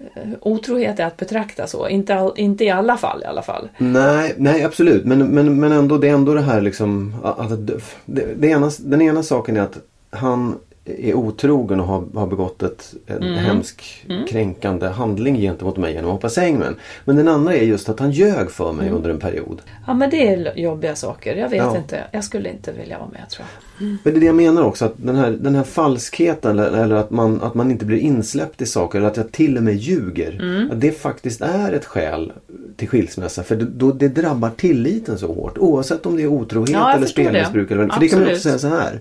[0.00, 3.68] Eh, otrohet är att betrakta så, inte, all, inte i alla fall i alla fall.
[3.78, 5.04] Nej, nej absolut.
[5.04, 7.16] Men, men, men ändå, det är ändå det här liksom.
[7.22, 7.66] Att,
[8.06, 9.78] det, det ena, den ena saken är att
[10.10, 13.34] han är otrogen och har, har begått ett, en Mm.
[13.34, 16.76] hemsk kränkande handling gentemot mig genom att hoppa säng med en.
[17.04, 19.62] Men den andra är just att han ljög för mig under en period.
[19.86, 21.36] Ja, men det är jobbiga saker.
[21.36, 21.76] Jag vet Ja.
[21.76, 22.04] inte.
[22.12, 23.46] Jag skulle inte vilja vara med tror
[23.78, 23.86] jag.
[23.88, 26.94] Men det är det jag menar också, att den här, den här falskheten eller, eller
[26.96, 29.74] att, man, att man inte blir insläppt i saker eller att jag till och med
[29.76, 30.32] ljuger.
[30.40, 30.70] Mm.
[30.70, 32.32] Att det faktiskt är ett skäl
[32.76, 35.58] till skilsmässa för det, då, det drabbar tilliten så hårt.
[35.58, 37.70] Oavsett om det är otrohet Ja, eller spelmissbruk.
[37.70, 38.60] Eller, för det kan man också Absolut.
[38.60, 39.00] säga så här.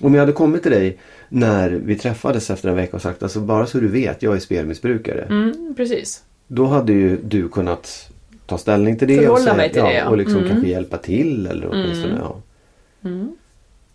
[0.00, 3.40] Om jag hade kommit till dig när vi träffades efter en vecka och sagt alltså
[3.40, 5.22] bara så du vet, jag är spelmissbrukare.
[5.22, 6.22] Mm, precis.
[6.46, 8.10] Då hade ju du kunnat
[8.46, 10.08] ta ställning till det Förhålla och, säga, mig till ja, det, ja.
[10.08, 10.48] och liksom Mm.
[10.48, 12.40] kanske hjälpa till eller åtminstone ja.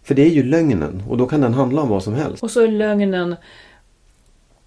[0.03, 2.43] För det är ju lögnen och då kan den handla om vad som helst.
[2.43, 3.35] Och så är lögnen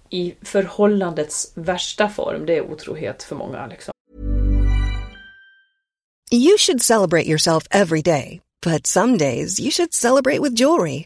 [0.09, 2.45] i förhållandets värsta form.
[2.45, 3.67] Det är otrohet för många.
[3.67, 3.93] Liksom.
[6.31, 11.05] You should celebrate yourself every day, but some days you should celebrate with jewelry.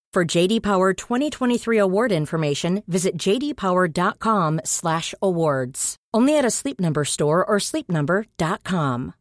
[0.13, 5.95] For JD Power 2023 award information, visit jdpower.com/awards.
[6.17, 9.11] Only at a Sleep Number store or sleepnumber.com.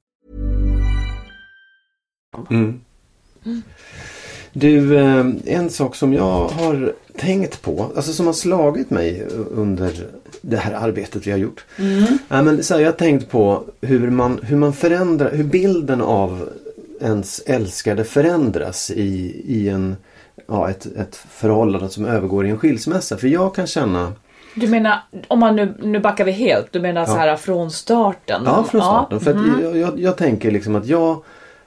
[2.50, 2.80] Mm.
[4.52, 10.06] Du, eh, en sak som jag har tänkt på, alltså som har slagit mig under
[10.40, 11.64] det här arbetet vi har gjort.
[11.78, 12.18] Mm.
[12.28, 16.00] Ja, men, så här, jag har tänkt på hur man, hur man förändrar, hur bilden
[16.00, 16.48] av
[17.00, 19.96] ens älskade förändras i, i en,
[20.50, 23.16] ja, ett, ett förhållande som övergår i en skilsmässa.
[23.16, 24.12] För jag kan känna
[24.54, 28.42] Du menar, om man nu, nu backar vi helt, du menar så här från starten?
[28.44, 29.18] Ja, från starten.
[29.18, 29.62] Ja, För mhm.
[29.62, 31.22] jag, jag, jag tänker liksom att jag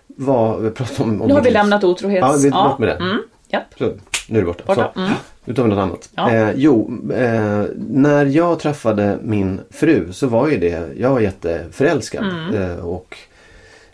[0.08, 2.22] var, vi pratade om, om Nu har vi livs- lämnat otrohets...
[2.22, 2.96] Ja, vi är bort med det.
[2.96, 3.18] Mm,
[3.48, 3.64] japp.
[3.78, 3.94] Så,
[4.30, 4.64] nu är det borta.
[4.68, 5.12] Borta, Så, mm.
[5.46, 6.10] Nu tar vi något annat.
[6.16, 6.32] Ja.
[6.32, 12.24] Eh, jo, eh, när jag träffade min fru så var ju det, jag var jätteförälskad.
[12.24, 12.62] Mm.
[12.62, 13.18] Eh, och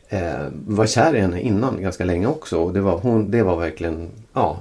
[0.09, 2.57] eh, var kär i henne innan ganska länge också.
[2.59, 4.59] Och det var, hon, det var verkligen, ja.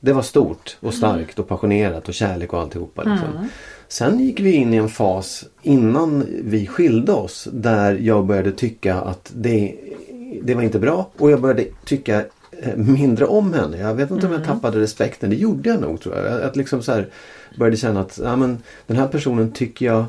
[0.00, 3.02] Det var stort och starkt och passionerat och kärlek och alltihopa.
[3.02, 3.28] Liksom.
[3.36, 3.46] Mm.
[3.88, 9.00] Sen gick vi in i en fas innan vi skilde oss där jag började tycka
[9.00, 9.76] att det,
[10.42, 12.24] det var inte bra och jag började tycka
[12.62, 13.78] eh, mindre om henne.
[13.78, 15.30] Jag vet inte om jag tappade respekten.
[15.30, 16.42] Det gjorde jag nog tror jag.
[16.42, 17.02] Att liksom så
[17.58, 20.04] började känna att ja, men, den här personen tycker jag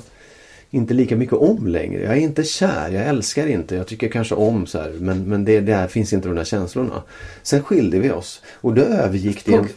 [0.74, 2.04] inte lika mycket om längre.
[2.04, 3.76] Jag är inte kär, jag älskar inte.
[3.76, 6.44] Jag tycker kanske om så här, men, men det, det här finns inte de där
[6.44, 7.02] känslorna.
[7.44, 9.60] Sen skilde vi oss och då övergick det...
[9.60, 9.68] Och,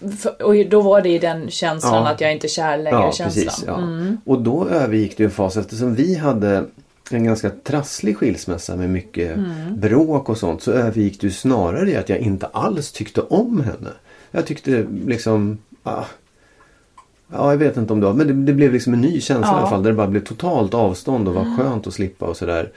[0.49, 2.09] och då var det i den känslan Ja.
[2.11, 3.45] att jag inte är kär längre Ja, känslan.
[3.45, 3.65] precis.
[3.67, 3.77] Ja.
[3.79, 4.17] Mm.
[4.25, 6.65] Och då övergick det en fas eftersom vi hade
[7.11, 9.81] en ganska trasslig skilsmässa med mycket Mm.
[9.81, 13.61] bråk och sånt så övergick det ju snarare i att jag inte alls tyckte om
[13.61, 13.91] henne.
[14.31, 16.05] Jag tyckte liksom ah,
[17.35, 19.49] Ja, jag vet inte om det var, men det, det blev liksom en ny känsla
[19.53, 19.57] Ja.
[19.57, 19.83] i alla fall.
[19.83, 22.71] Där det bara blev totalt avstånd och var skönt att slippa och sådär.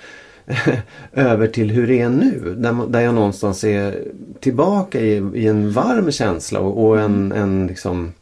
[1.14, 2.56] Över till hur det är nu.
[2.58, 3.96] Där, där jag någonstans är
[4.40, 8.14] tillbaka i, i en varm känsla och, och en, en liksom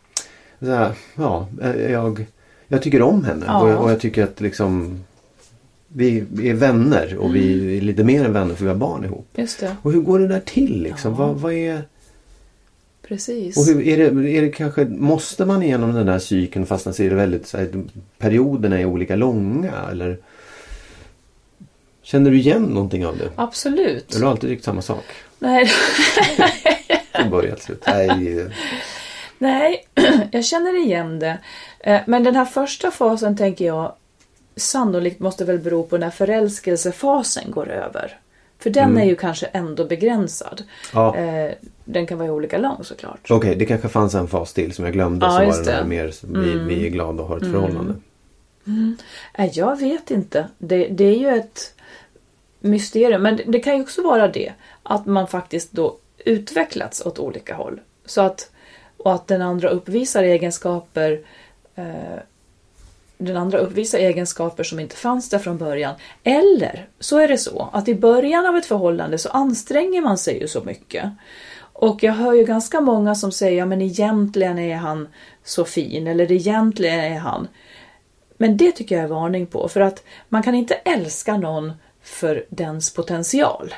[0.59, 1.47] här, ja,
[1.89, 2.25] jag,
[2.67, 3.61] jag tycker om henne Ja.
[3.61, 4.99] och, jag, och jag tycker att liksom
[5.87, 9.27] vi, är vänner och vi är lite mer än vänner för vi har barn ihop.
[9.35, 11.15] Just det, Och hur går det där till liksom?
[11.15, 11.81] Vad, vad är...
[13.07, 13.57] precis.
[13.57, 17.03] Och hur, är, det, är det kanske, måste man igenom den där cykeln fast så
[17.03, 17.69] är det väldigt, så här,
[18.17, 20.17] perioderna är olika långa eller?
[22.01, 23.29] Känner du igen någonting av det?
[23.35, 24.15] Absolut.
[24.15, 25.03] Eller har du alltid tyckt samma sak?
[25.39, 25.65] Nej,
[27.13, 27.83] Från början till slut?
[27.87, 28.47] Nej.
[29.37, 29.85] nej,
[30.31, 31.37] jag känner igen det.
[31.79, 33.93] Eh, Men den här första fasen tänker jag
[34.55, 38.19] sannolikt måste väl bero på när förälskelsefasen går över.
[38.59, 38.97] För den Mm.
[39.01, 40.63] är ju kanske ändå begränsad.
[40.93, 41.15] Ja.
[41.17, 41.51] Eh,
[41.87, 43.31] Den kan vara olika lång såklart.
[43.31, 45.73] Okej, det kanske fanns en fas till som jag glömde Ja, som var just den
[45.73, 45.87] här det.
[45.87, 46.67] mer vi, Mm.
[46.67, 47.53] vi är glada och har ett Mm.
[47.53, 47.93] förhållande.
[49.37, 50.47] Nej, jag vet inte.
[50.57, 51.73] Det, det är ju ett
[52.59, 53.21] mysterium.
[53.21, 54.51] Men det, det kan ju också vara det.
[54.83, 57.79] Att man faktiskt då utvecklats åt olika håll.
[58.05, 58.51] Så att,
[58.97, 61.19] och att den andra uppvisar egenskaper
[61.75, 61.85] eh,
[63.17, 65.95] den andra uppvisar egenskaper som inte fanns där från början.
[66.23, 70.39] Eller så är det så att i början av ett förhållande så anstränger man sig
[70.39, 71.11] ju så mycket.
[71.57, 75.07] Och jag hör ju ganska många som säger ja men egentligen är han
[75.43, 77.47] så fin eller egentligen är han
[78.37, 82.45] men det tycker jag är varning på för att man kan inte älska någon för
[82.49, 83.73] dens potential.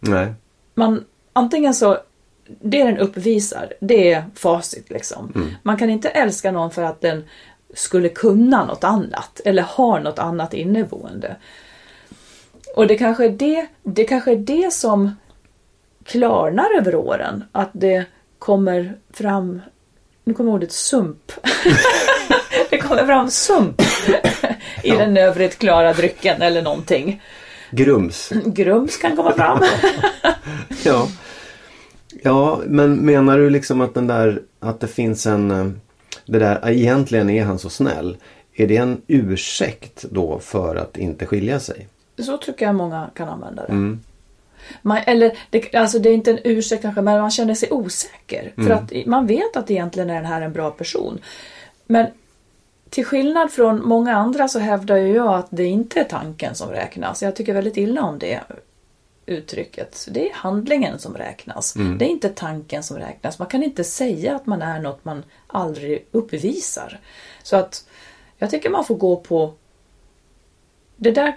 [0.00, 0.32] Nej.
[0.74, 1.98] Man, antingen så,
[2.46, 5.32] det den uppvisar, det är facit liksom.
[5.34, 5.54] Mm.
[5.62, 7.24] Man kan inte älska någon för att den
[7.74, 11.36] skulle kunna något annat eller har något annat inneboende.
[12.76, 15.16] Och det kanske är det, det kanske är det som
[16.04, 17.44] klarnar över åren.
[17.52, 18.04] Att det
[18.38, 19.60] kommer fram,
[20.24, 21.32] nu kommer ordet sump.
[22.88, 23.82] kommer fram sump
[24.82, 27.22] i den övrigt klara drycken eller någonting.
[27.70, 28.32] Grums.
[28.44, 29.62] Grums kan komma fram.
[30.84, 31.08] Ja.
[32.22, 35.66] Ja, men menar du liksom att den där, att det finns en, eh,
[36.26, 38.16] det där, egentligen är han så snäll.
[38.54, 41.88] Är det en ursäkt då för att inte skilja sig?
[42.18, 43.72] Så tycker jag många kan använda det.
[43.72, 44.00] Mm.
[44.82, 48.52] Man, eller, det, alltså det är inte en ursäkt kanske, men man känner sig osäker.
[48.54, 48.78] För Mm.
[48.78, 51.18] att man vet att egentligen är den här en bra person.
[51.86, 52.06] Men
[52.90, 56.70] till skillnad från många andra så hävdar ju jag att det inte är tanken som
[56.70, 57.22] räknas.
[57.22, 58.40] Jag tycker väldigt illa om det
[59.26, 60.08] uttrycket.
[60.10, 61.76] Det är handlingen som räknas.
[61.76, 61.98] Mm.
[61.98, 63.38] Det är inte tanken som räknas.
[63.38, 67.00] Man kan inte säga att man är något man aldrig uppvisar.
[67.42, 67.84] Så att
[68.38, 69.54] jag tycker man får gå på
[70.96, 71.34] det där,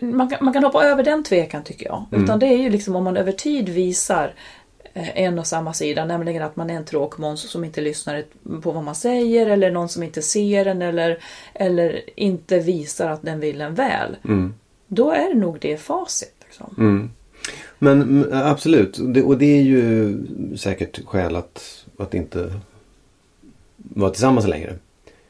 [0.00, 2.04] man, kan, man kan hoppa över den tvekan tycker jag.
[2.12, 2.24] Mm.
[2.24, 4.34] Utan det är ju liksom om man över tid visar
[4.94, 8.24] eh, en och samma sida, nämligen att man är en tråkmåns som inte lyssnar
[8.62, 11.18] på vad man säger eller någon som inte ser en eller,
[11.54, 14.16] eller inte visar att den vill en väl.
[14.24, 14.54] Mm.
[14.86, 16.34] Då är det nog det facit.
[16.44, 16.74] Liksom.
[16.78, 17.10] Mm.
[17.78, 20.16] Men absolut, det, och det är ju
[20.56, 22.52] säkert skäl att, att inte
[23.76, 24.74] vara tillsammans längre.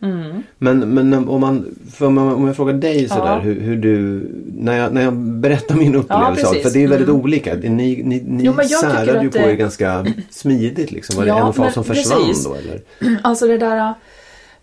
[0.03, 0.43] Mm.
[0.59, 3.39] Men, men om, man, för om, jag, frågar dig sådär Ja.
[3.39, 6.63] hur, hur du, när jag, när jag berättar min upplevelse av precis.
[6.73, 7.21] för det är väldigt Mm.
[7.21, 7.55] olika.
[7.55, 7.69] Ni,
[8.03, 11.17] ni, ni Jo, särade ju på det- er ganska smidigt liksom.
[11.17, 12.45] Var det Ja, en fas som försvann precis.
[12.45, 12.81] då eller?
[13.23, 13.95] Alltså det där,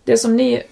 [0.04, 0.62] det som ni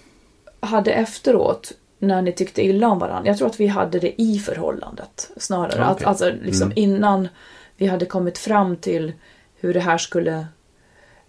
[0.61, 1.73] hade efteråt
[2.03, 3.31] när ni tyckte illa om varandra.
[3.31, 5.79] Jag tror att vi hade det i förhållandet snarare.
[5.79, 6.79] Ja, Att, alltså liksom Mm.
[6.79, 7.29] innan
[7.77, 9.13] vi hade kommit fram till
[9.61, 10.47] hur det här skulle...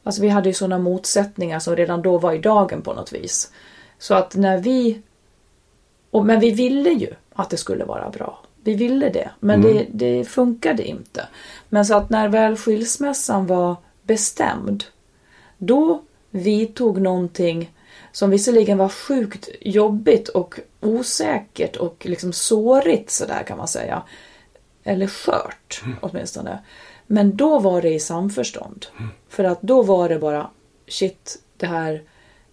[0.04, 3.52] Alltså vi hade ju sådana motsättningar som redan då var i dagen på något vis.
[4.00, 5.02] Så att när vi...
[6.12, 8.40] Och, men vi ville ju att det skulle vara bra.
[8.64, 9.30] Vi ville det.
[9.40, 9.74] Men Mm.
[9.74, 11.28] det, det funkade inte.
[11.70, 14.84] Men så att när väl skilsmässan var bestämd.
[15.58, 17.72] Då vidtog någonting
[18.14, 24.04] som visserligen var sjukt jobbigt och osäkert och liksom sårigt sådär kan man säga.
[24.84, 26.60] Eller skört åtminstone.
[27.08, 28.86] Men då var det i samförstånd.
[29.30, 30.50] För att då var det bara
[30.88, 32.04] shit, det här,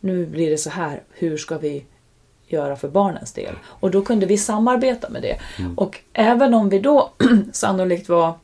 [0.00, 1.84] nu blir det så här, hur ska vi
[2.46, 3.54] göra för barnens del?
[3.64, 5.38] Och då kunde vi samarbeta med det.
[5.76, 7.10] Och även om vi då
[7.52, 8.34] sannolikt var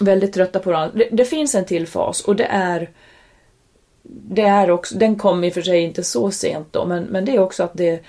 [0.00, 0.98] väldigt trötta på varandra.
[0.98, 2.90] Det, det finns en till fas och det är
[4.08, 7.24] det är också, den kom i och för sig inte så sent då, men, men
[7.24, 8.00] det är också att det,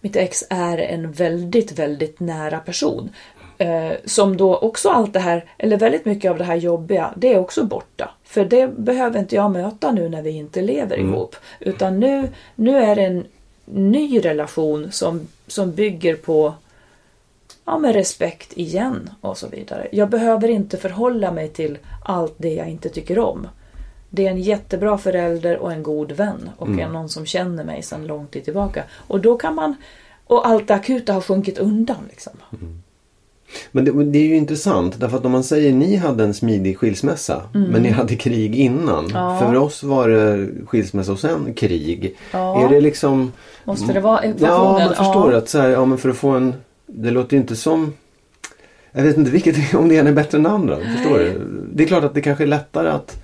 [0.00, 3.10] mitt ex är en väldigt, väldigt nära person.
[3.58, 7.34] Eh, som då också allt det här, eller väldigt mycket av det här jobbiga, det
[7.34, 8.10] är också borta.
[8.24, 11.36] För det behöver inte jag möta nu när vi inte lever ihop.
[11.60, 13.24] Utan nu, nu är det en
[13.64, 16.54] ny relation som, som bygger på
[17.64, 19.88] ja, med respekt igen och så vidare.
[19.92, 23.48] Jag behöver inte förhålla mig till allt det jag inte tycker om.
[24.14, 27.82] Det är en jättebra förälder och en god vän och en någon som känner mig
[27.82, 28.84] sedan lång tid tillbaka.
[29.06, 29.74] Och då kan man,
[30.26, 32.32] och allt det akuta har sjunkit undan liksom.
[33.70, 36.78] Men det, det är ju intressant därför att om man säger ni hade en smidig
[36.78, 39.04] skilsmässa men ni hade krig innan.
[39.04, 39.16] Mm.
[39.16, 39.38] Ja.
[39.38, 42.16] För oss var det skilsmässa och sen krig.
[42.32, 42.64] Ja.
[42.64, 43.32] Är det liksom...
[43.64, 44.86] Måste det vara Ja, ekvationen?
[44.86, 46.54] man förstår att så här, ja men för att få en...
[46.86, 47.92] Det låter ju inte som...
[48.92, 50.76] Jag vet inte vilket, om det ena är bättre än det andra.
[50.76, 51.40] Förstår du?
[51.74, 53.22] Det är klart att det kanske är lättare att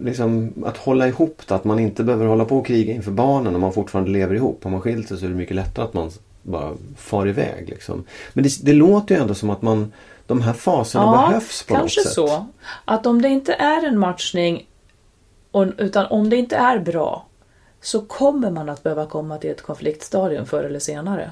[0.00, 1.54] liksom att hålla ihop det.
[1.54, 4.66] Att man inte behöver hålla på och kriga inför barnen om man fortfarande lever ihop.
[4.66, 6.10] Om man skilt sig så är det mycket lättare att man
[6.42, 7.68] bara far iväg.
[7.68, 8.04] Liksom.
[8.32, 9.92] Men det, det låter ju ändå som att man
[10.26, 12.14] de här faserna behövs på kanske något sätt.
[12.14, 12.46] så.
[12.84, 14.66] Att om det inte är en matchning,
[15.78, 17.26] utan om det inte är bra,
[17.80, 21.30] så kommer man att behöva komma till ett konfliktstadium förr eller senare.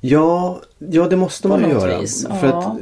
[0.00, 2.00] Ja, ja det måste man ju göra.
[2.00, 2.58] vis, För ja.
[2.58, 2.80] att,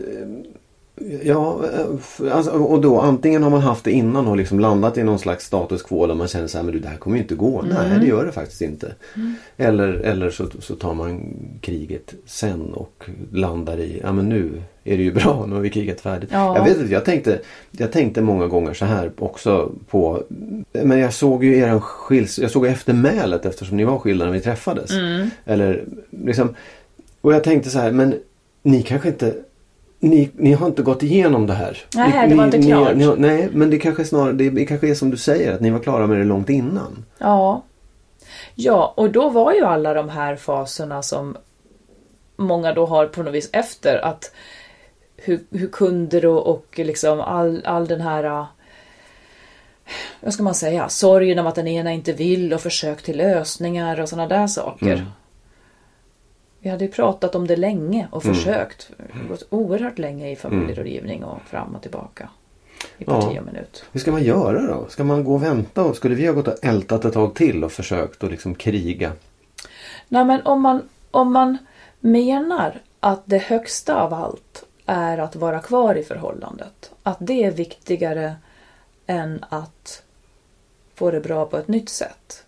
[1.22, 5.02] ja, eh, alltså, och då antingen har man haft det innan och liksom landat i
[5.02, 7.22] någon slags status quo där man känner så här, men du, det här kommer ju
[7.22, 7.60] inte gå.
[7.60, 7.74] Mm.
[7.74, 8.94] Nej, det gör det faktiskt inte.
[9.56, 14.96] Eller, eller så, så tar man kriget sen och landar i, ja men nu är
[14.96, 16.30] det ju bra, nu har vi krigat färdigt.
[16.32, 16.56] Ja.
[16.56, 20.22] Jag vet inte, jag tänkte, jag tänkte många gånger så här också på,
[20.72, 24.40] men jag såg ju eran skils, jag såg eftermälet eftersom ni var skilda när vi
[24.40, 24.90] träffades.
[24.90, 25.30] Mm.
[25.44, 26.54] Eller liksom,
[27.20, 28.14] och jag tänkte så här, men
[28.62, 29.34] ni kanske inte
[29.98, 31.78] ni, ni har inte gått igenom det här.
[31.94, 32.96] Nej, ni, det var inte ni, klart.
[32.96, 35.70] Ni, nej, men det kanske snarare, det, det kanske är som du säger att ni
[35.70, 37.04] var klara med det långt innan.
[37.18, 37.62] Ja.
[38.54, 41.36] Ja, och då var ju alla de här faserna som
[42.36, 44.32] många då har på något vis efter att
[45.16, 48.46] hur, hur kunder och, och liksom all, all den här äh,
[50.20, 54.00] vad ska man säga, sorgen om att den ena inte vill och försök till lösningar
[54.00, 54.92] och sådana där saker.
[54.92, 55.06] Mm.
[56.64, 58.90] Vi hade ju pratat om det länge och försökt.
[59.28, 62.28] Gått oerhört länge i familjerådgivning och fram och tillbaka.
[62.98, 63.40] i parti Ja.
[63.40, 63.84] och minut.
[63.92, 64.86] Hur ska man göra då?
[64.88, 65.84] Ska man gå och vänta?
[65.84, 69.12] Och skulle vi ha gått och ältat ett tag till och försökt att liksom kriga?
[70.08, 71.58] Nej men om man, om man
[72.00, 76.90] menar att det högsta av allt är att vara kvar i förhållandet.
[77.02, 78.36] Att det är viktigare
[79.06, 80.02] än att
[80.94, 82.44] få det bra på ett nytt sätt.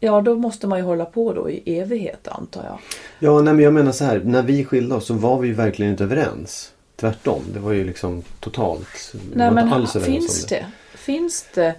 [0.00, 2.78] Ja, då måste man ju hålla på då i evighet antar jag.
[3.18, 4.20] Ja, nej, men jag menar så här.
[4.24, 6.72] När vi skilde oss så var vi ju verkligen inte överens.
[6.96, 7.42] Tvärtom.
[7.54, 9.14] Det var ju liksom totalt.
[9.34, 10.66] Nej men alls finns om det?
[10.94, 11.74] Finns det?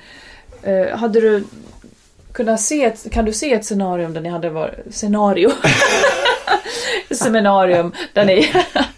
[0.62, 1.44] Eh, hade du
[2.32, 5.50] kunnat se ett, kan du se ett scenario där ni hade varit, scenario?
[7.12, 8.52] Seminarium där ni...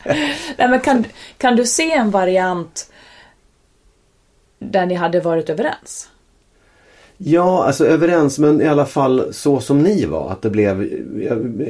[0.58, 1.06] Nej men kan,
[1.38, 2.92] kan du se en variant
[4.60, 6.10] där ni hade varit överens?
[7.22, 10.32] Ja, alltså överens men i alla fall så som ni var.
[10.32, 10.90] Att det blev,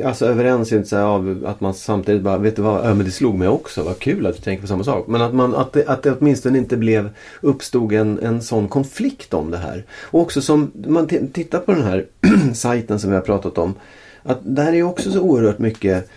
[0.06, 3.06] alltså överens är inte så här att man samtidigt bara, vet du vad, ja, men
[3.06, 5.08] det slog mig också, vad kul att du tänker på samma sak.
[5.08, 7.10] Men att, man, att, det, att det åtminstone inte blev,
[7.42, 9.86] uppstod en, en sån konflikt om det här.
[10.04, 12.06] Och också som, man tittar på den här
[12.54, 13.74] sajten som vi har pratat om.
[14.24, 16.10] Att där är också så oerhört mycket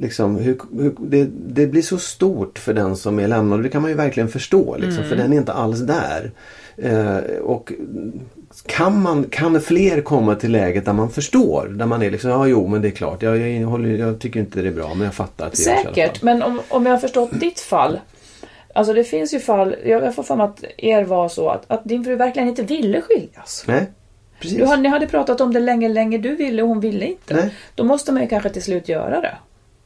[0.00, 3.68] Liksom, hur, hur, det, det blir så stort för den som är lämnad och det
[3.68, 4.76] kan man ju verkligen förstå.
[4.78, 6.30] Liksom, För den är inte alls där.
[6.76, 7.72] Eh, och
[8.66, 11.68] kan, man, kan fler komma till läget där man förstår?
[11.68, 14.40] Där man är liksom, ja jo men det är klart, jag, jag, håller, jag tycker
[14.40, 15.58] inte det är bra men jag fattar att det.
[15.58, 18.00] Säkert, men om, om jag har förstått ditt fall.
[18.74, 21.84] Alltså det finns ju fall, jag får för mig att er var så att, att
[21.84, 23.64] din fru verkligen inte ville skiljas.
[23.66, 23.86] Nej,
[24.40, 24.58] precis.
[24.58, 26.18] Du, ni hade pratat om det länge, länge.
[26.18, 27.34] Du ville och hon ville inte.
[27.34, 27.54] Nej.
[27.74, 29.36] Då måste man ju kanske till slut göra det.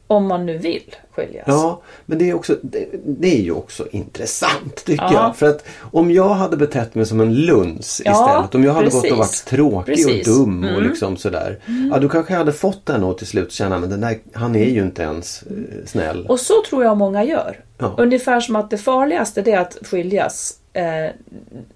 [0.07, 1.43] Om man nu vill skiljas.
[1.47, 5.13] Ja, men det är, också, det, det är ju också intressant tycker Ja.
[5.13, 5.35] jag.
[5.37, 8.55] För att om jag hade betett mig som en luns Ja, istället.
[8.55, 9.11] Om jag hade gått precis.
[9.11, 10.27] och varit tråkig Precis.
[10.27, 10.83] och dum och Mm.
[10.89, 11.59] liksom sådär.
[11.91, 14.55] Ja, då kanske jag hade fått henne att till slut känna men den där, han
[14.55, 16.25] är ju inte ens eh, snäll.
[16.29, 17.59] Och så tror jag många gör.
[17.77, 17.95] Ja.
[17.97, 20.59] Ungefär som att det farligaste det är att skiljas.
[20.73, 20.83] Eh,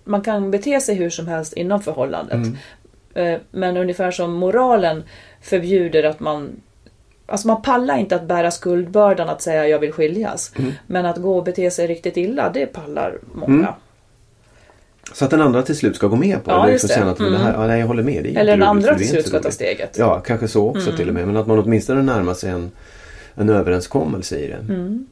[0.03, 2.33] man kan bete sig hur som helst inom förhållandet.
[2.35, 2.55] Mm.
[3.13, 5.03] Eh, men ungefär som moralen
[5.41, 6.49] förbjuder att man
[7.29, 10.51] Alltså man pallar inte att bära skuldbördan att säga jag vill skiljas.
[10.55, 10.71] Mm.
[10.87, 13.73] Men att gå och bete sig riktigt illa, det pallar många.
[15.13, 16.61] Så att den andra till slut ska gå med på Ja, det.
[16.63, 16.87] Eller det.
[16.87, 18.23] känna att men det här, ja, nej, jag håller med.
[18.23, 19.95] Det är Eller den andra till slut ska ta steget.
[19.99, 20.97] Ja, kanske så också Mm.
[20.97, 21.27] till och med.
[21.27, 22.71] Men att man åtminstone närmar sig en,
[23.35, 24.73] en överenskommelse i det.
[24.73, 25.07] Mm.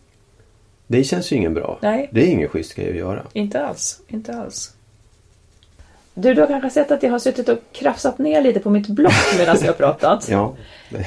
[0.88, 1.80] Det känns ju ingen bra.
[1.82, 2.10] Nej.
[2.12, 3.22] Det är ingen schysst grej att göra.
[3.34, 4.75] Inte alls, inte alls.
[6.18, 8.88] Du, du har kanske sett att jag har suttit och krafsat ner lite på mitt
[8.88, 10.28] block medan jag har pratat.
[10.30, 10.54] Ja.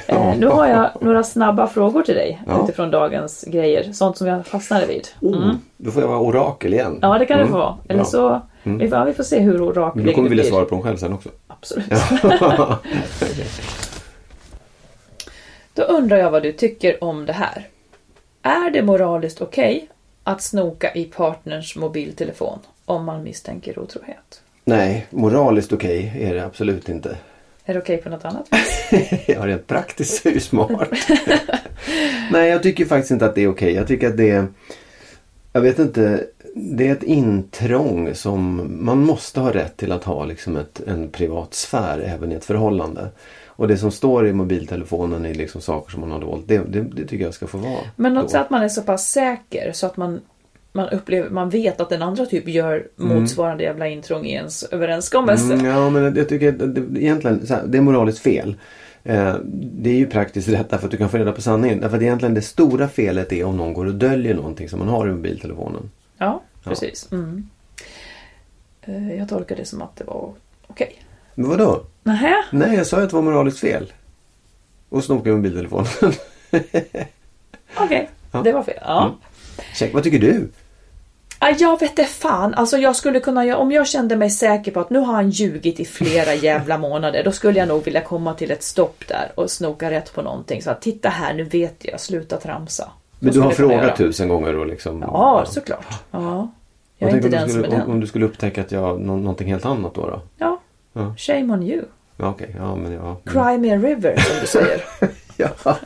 [0.07, 2.63] Eh, nu har jag några snabba frågor till dig Ja.
[2.63, 3.91] utifrån dagens grejer.
[3.93, 5.07] Sånt som jag fastnade vid.
[5.21, 6.99] Oh, Då får jag vara orakel igen.
[7.01, 7.47] Ja, det kan Mm.
[7.47, 7.77] du få vara.
[7.89, 8.41] Eller så...
[8.63, 8.77] Mm.
[8.77, 10.51] Vi, får, ja, vi får se hur oraklig då kommer du vi vilja blir.
[10.51, 11.29] svara på dem själv sen också.
[11.47, 11.85] Absolut.
[12.23, 12.79] Ja.
[15.73, 17.67] Då undrar jag vad du tycker om det här.
[18.41, 19.87] Är det moraliskt okej
[20.23, 24.41] att snoka i partners mobiltelefon om man misstänker otrohet?
[24.69, 27.17] Nej, moraliskt okej är det absolut inte.
[27.65, 28.49] Är det okej på något annat
[29.27, 30.89] ja, rent praktiskt är det ju smart.
[32.31, 33.73] Nej, jag tycker faktiskt inte att det är okej.
[33.73, 34.47] Jag tycker att det är...
[35.53, 36.23] Jag vet inte.
[36.55, 41.09] Det är ett intrång som man måste ha rätt till att ha liksom ett, en
[41.09, 43.07] privat sfär även i ett förhållande.
[43.45, 46.43] Och det som står i mobiltelefonen är liksom saker som man har dolt.
[46.47, 47.81] Det, det, det tycker jag ska få vara.
[47.95, 48.21] Men då.
[48.21, 50.21] något så att man är så pass säker så att man,
[50.79, 55.53] man upplever, man vet att den andra typ gör motsvarande jävla intrång i ens överenskommelse.
[55.53, 58.55] Mm, ja, men jag tycker att det, egentligen här, det är moraliskt fel.
[59.03, 61.79] Eh, det är ju praktiskt rätt därför att du kan få reda på sanningen.
[61.79, 64.87] Därför att egentligen det stora felet är om någon går och döljer någonting som man
[64.87, 65.91] har i mobiltelefonen.
[66.17, 67.11] Ja, precis.
[67.11, 67.49] Mm.
[68.81, 70.33] Eh, Jag tolkar det som att det var
[70.67, 71.03] okej.
[71.35, 71.83] Men vadå?
[72.03, 72.35] Nähä?
[72.51, 73.93] Nej, jag sa ju att det var moraliskt fel.
[74.89, 75.87] Och snoka i mobiltelefonen.
[77.77, 78.41] Okej, Ja.
[78.41, 78.77] det var fel.
[78.81, 79.01] Ja.
[79.03, 79.15] Mm.
[79.75, 80.47] Check, vad tycker du?
[81.41, 82.53] Ah, Jag vet det fan.
[82.53, 85.79] Alltså jag skulle kunna om jag kände mig säker på att nu har han ljugit
[85.79, 87.23] i flera jävla månader.
[87.23, 90.61] Då skulle jag nog vilja komma till ett stopp där och snoka rätt på någonting.
[90.61, 92.91] Så att titta här, nu vet jag, sluta tramsa.
[93.19, 95.01] Men du har skulle frågat tusen gånger och liksom...
[95.01, 95.85] Ja, såklart.
[96.11, 96.51] Ja.
[96.97, 97.99] Jag är inte om den du som skulle, är om, om den.
[97.99, 100.01] du skulle upptäcka att jag nå, någonting helt annat då?
[100.01, 100.21] då?
[100.37, 100.59] Ja,
[100.93, 101.83] Ja, shame on you.
[102.17, 102.55] ja okej.
[102.57, 103.17] Ja, men ja.
[103.25, 104.81] Cry me a river, som du säger.
[105.39, 105.77] ja.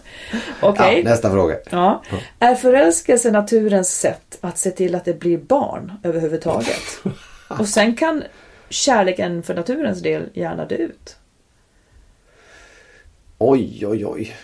[0.62, 1.02] Okej.
[1.04, 1.10] ja.
[1.10, 1.56] Nästa fråga.
[1.70, 2.04] Ja.
[2.40, 7.00] Är förälskelse naturens sätt att se till att det blir barn överhuvudtaget?
[7.60, 8.24] Och sen kan
[8.70, 11.16] kärleken för naturens del gärna dö ut.
[13.38, 14.36] Oj, oj, oj.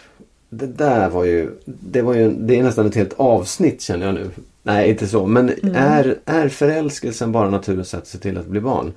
[0.49, 1.51] Det där var ju...
[1.65, 4.29] Det, var ju, det är nästan ett helt avsnitt känner jag nu.
[4.63, 5.25] Nej, inte så.
[5.25, 5.75] Men Mm.
[5.75, 8.93] är, är förälskelsen bara naturens sätt att se till att bli barn?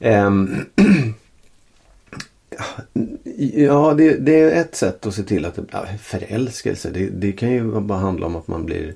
[0.00, 0.56] Ehm,
[3.54, 5.58] ja, det, det är ett sätt att se till att...
[5.72, 8.94] Ja, förälskelse, det, det kan ju bara handla om att man blir...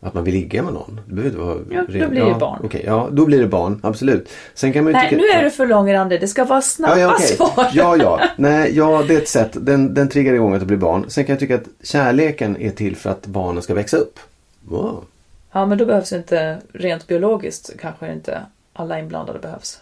[0.00, 1.00] Att man vill ligga med någon.
[1.08, 2.60] Det behöver inte vara Ja, då ren- blir det ja, barn.
[2.64, 3.80] okej, ja, då blir det barn.
[3.82, 4.28] Absolut.
[4.54, 5.22] Sen kan man ju Nej, tycka...
[5.22, 6.20] nu är du för långrandig.
[6.20, 7.26] Det ska vara snabba Ja, ja, okej.
[7.26, 7.70] svar.
[7.72, 8.20] ja, ja.
[8.36, 9.50] Nej, ja, det är ett sätt.
[9.52, 11.04] Den, den triggar igång att det blir barn.
[11.08, 14.18] Sen kan jag tycka att kärleken är till för att barnen ska växa upp.
[14.60, 15.04] Wow.
[15.52, 18.40] Ja, men då behövs inte rent biologiskt kanske inte
[18.72, 19.80] alla inblandade behövs.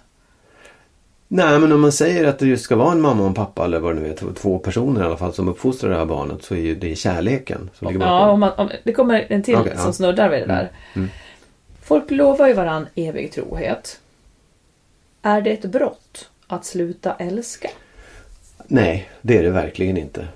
[1.34, 3.64] Nej, men om man säger att det just ska vara en mamma och en pappa
[3.64, 6.44] eller vad det nu är, två- personer i alla fall som uppfostrar det här barnet
[6.44, 8.14] så är ju det kärleken som ligger bakom.
[8.14, 9.92] Ja, om man, om, det kommer en till Okej, som ja.
[9.92, 10.70] snuddar vid det där.
[10.94, 11.08] Mm.
[11.82, 14.00] Folk lovar ju varann evig trohet.
[15.22, 17.68] Är det ett brott att sluta älska?
[18.66, 20.28] Nej, det är det verkligen inte.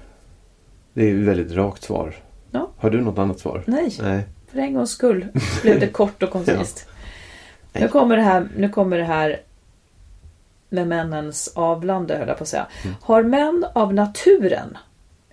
[0.95, 2.15] Det är ju ett väldigt rakt svar.
[2.51, 2.71] Ja.
[2.79, 3.63] Har du något annat svar?
[3.67, 3.93] Nej.
[4.03, 4.25] Nej.
[4.53, 5.27] För en gångs skull
[5.63, 6.89] blev det kort och koncist.
[7.73, 9.41] Nu kommer det här, nu kommer det här
[10.69, 12.67] med männens avlande höll jag på att säga.
[12.85, 12.97] Mm.
[13.03, 14.79] Har män av naturen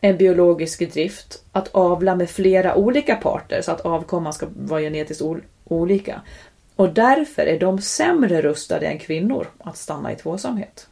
[0.02, 5.24] en biologisk drift att avla med flera olika parter så att avkomman ska vara genetiskt
[5.64, 6.22] olika.
[6.76, 10.88] Och därför är de sämre rustade än kvinnor att stanna i tvåsamhet.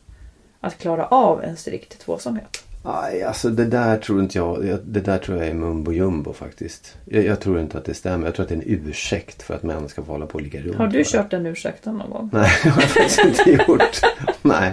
[0.60, 2.64] Att klara av en strikt tvåsamhet.
[2.84, 4.78] Aj, alltså det där tror inte jag.
[4.84, 6.98] Det där tror jag är mumbo jumbo faktiskt.
[7.06, 8.26] Jag, jag tror inte att det stämmer.
[8.28, 10.42] Jag tror att det är en ursäkt för att män ska få hålla på och
[10.42, 10.76] ligga runt.
[10.76, 12.30] Har du kört den ursäkten någon gång?
[12.34, 14.00] Nej, det har jag faktiskt inte gjort.
[14.42, 14.72] Nej.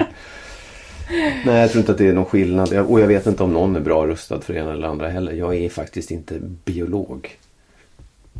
[1.47, 2.73] Nej, jag tror inte att det är någon skillnad.
[2.73, 5.09] Jag- Och jag vet inte om någon är bra rustad för det ena eller andra
[5.09, 5.33] heller.
[5.33, 7.37] Jag är faktiskt inte biolog.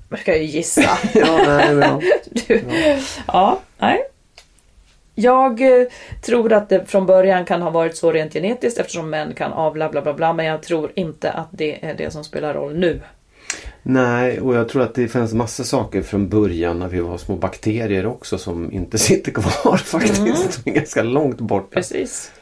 [0.09, 0.83] Jag ska ju gissa.
[1.15, 2.01] Ja, nej, men ja.
[2.49, 2.63] Du.
[3.27, 3.99] Ja, nej.
[5.21, 5.87] Jag eh,
[6.23, 9.89] tror att det från början kan ha varit så rent genetiskt eftersom män kan avla
[9.89, 10.33] bla bla bla.
[10.33, 13.01] Men jag tror inte att det är det som spelar roll nu.
[13.83, 17.37] Nej, och jag tror att det finns massa saker från början när vi var små
[17.37, 20.19] bakterier också som inte sitter kvar faktiskt.
[20.19, 20.35] Mm.
[20.35, 21.75] Som är ganska långt borta.
[21.75, 22.33] Precis.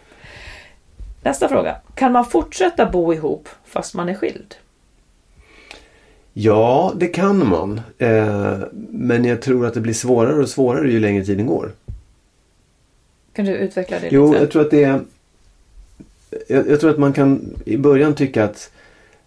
[1.23, 1.77] Nästa fråga.
[1.95, 4.55] Kan man fortsätta bo ihop fast man är skild?
[6.33, 7.81] Ja, det kan man.
[7.99, 8.59] Eh,
[8.91, 11.73] men jag tror att det blir svårare och svårare ju längre tiden går.
[13.37, 14.39] Kan du utveckla det Jo, lite?
[14.43, 15.01] jag tror att det är...
[16.49, 18.71] Jag, jag tror att man kan i början tycka att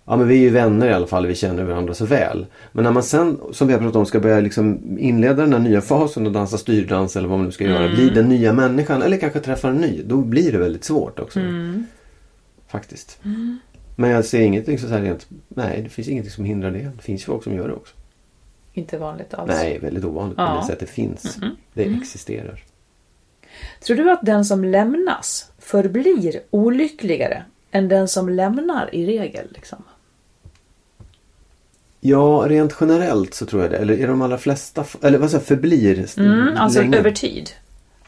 [0.05, 2.45] Ja men vi är ju vänner i alla fall, vi känner varandra så väl.
[2.71, 5.59] Men när man sen, som vi har pratat om, ska börja liksom inleda den här
[5.59, 7.83] nya fasen och dansa styrdans eller vad man nu ska göra.
[7.83, 7.95] Mm.
[7.95, 10.01] Bli den nya människan eller kanske träffa en ny.
[10.05, 11.39] Då blir det väldigt svårt också.
[11.39, 11.85] Mm.
[12.67, 13.19] Faktiskt.
[13.95, 16.91] Men jag ser ingenting så här rent, nej det finns ingenting som hindrar det.
[16.97, 17.95] Det finns folk som gör det också.
[18.73, 19.51] Inte vanligt alls.
[19.51, 20.37] Nej, väldigt ovanligt.
[20.37, 20.59] Men Ja.
[20.61, 21.37] det sättet finns.
[21.37, 21.49] Mm.
[21.73, 22.63] Det existerar.
[23.81, 29.47] Tror du att den som lämnas förblir olyckligare än den som lämnar i regel?
[29.55, 29.83] Liksom?
[32.01, 33.77] Ja, rent generellt så tror jag det.
[33.77, 36.97] Eller är de allra flesta, eller vad säger förblir Mm, alltså länge?
[36.97, 37.49] över tid.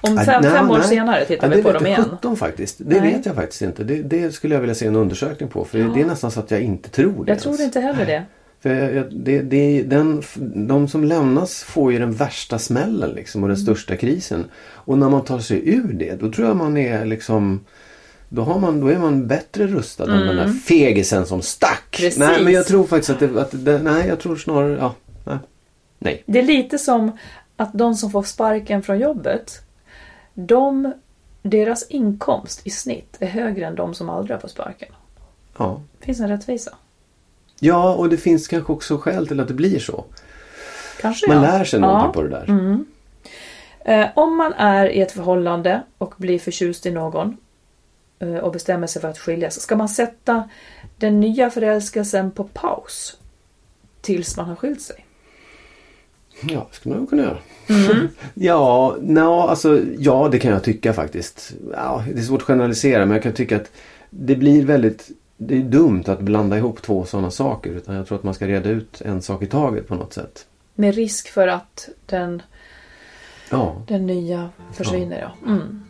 [0.01, 0.87] Om Ja, fem, nej, fem år nej.
[0.87, 2.03] senare tittar Ja, vi på det dem igen.
[2.11, 2.75] 17 faktiskt.
[2.79, 3.13] Det Nej.
[3.13, 3.83] vet jag faktiskt inte.
[3.83, 5.65] Det, det skulle jag vilja se en undersökning på.
[5.65, 7.65] För det är nästan så att jag inte tror det Jag tror ens.
[7.65, 8.23] inte heller det.
[8.61, 10.23] För det, det, den,
[10.67, 13.55] de som lämnas får ju den värsta smällen liksom och Mm.
[13.55, 14.45] den största krisen.
[14.73, 17.59] Och när man tar sig ur det då tror jag man är liksom
[18.29, 21.99] då, har man, då är man bättre rustad än den där fegisen som stack.
[21.99, 22.07] Mm.
[22.07, 22.19] Precis.
[22.19, 24.95] Nej men jag tror faktiskt att det, att det nej jag tror snarare, ja.
[25.25, 25.37] Nej.
[25.99, 26.23] nej.
[26.25, 27.17] Det är lite som
[27.55, 29.61] att de som får sparken från jobbet,
[30.33, 30.93] de,
[31.41, 34.89] deras inkomst i snitt är högre än de som aldrig har fått sparken.
[35.57, 35.81] Ja.
[35.99, 36.71] Det finns en rättvisa.
[37.63, 40.05] Ja och det finns kanske också skäl till att det blir så.
[41.01, 41.51] Kanske Man ja.
[41.51, 42.13] lär sig någonting Ja.
[42.13, 42.45] på det där.
[42.49, 42.85] Mm.
[43.85, 47.37] Eh, om man är i ett förhållande och blir förtjust i någon
[48.19, 49.59] eh, och bestämmer sig för att skiljas.
[49.61, 50.49] Ska man sätta
[50.97, 53.17] den nya förälskelsen på paus
[54.01, 55.05] tills man har skilt sig?
[56.43, 57.37] Ja, det skulle man kunna göra.
[58.33, 61.53] ja, no, alltså, ja, det kan jag tycka faktiskt.
[61.73, 63.71] Ja, det är svårt att generalisera men jag kan tycka att
[64.09, 65.09] det blir väldigt
[65.43, 68.47] det är dumt att blanda ihop två sådana saker utan jag tror att man ska
[68.47, 70.45] reda ut en sak i taget på något sätt.
[70.75, 72.41] Med risk för att den,
[73.49, 75.19] Ja, den nya försvinner.
[75.19, 75.51] Ja.
[75.51, 75.83] Mm.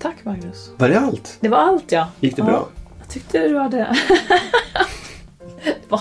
[0.00, 0.70] Tack Magnus.
[0.78, 1.36] var det allt?
[1.40, 2.08] Det var allt ja.
[2.20, 2.46] Gick det ja.
[2.46, 2.68] bra?
[2.98, 3.78] Jag tyckte du hade...
[5.64, 6.00] Det var-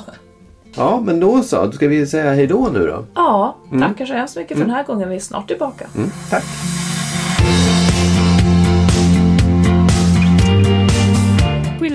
[0.75, 1.71] Ja, men då så.
[1.71, 3.05] Ska vi säga hej då nu då.
[3.15, 5.09] ja, tackar så hemskt mycket för den här gången.
[5.09, 5.85] Vi är snart tillbaka.
[5.95, 6.43] Mm, tack.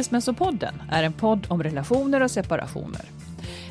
[0.07, 3.03] Skilsmässopodden är en podd om relationer och separationer.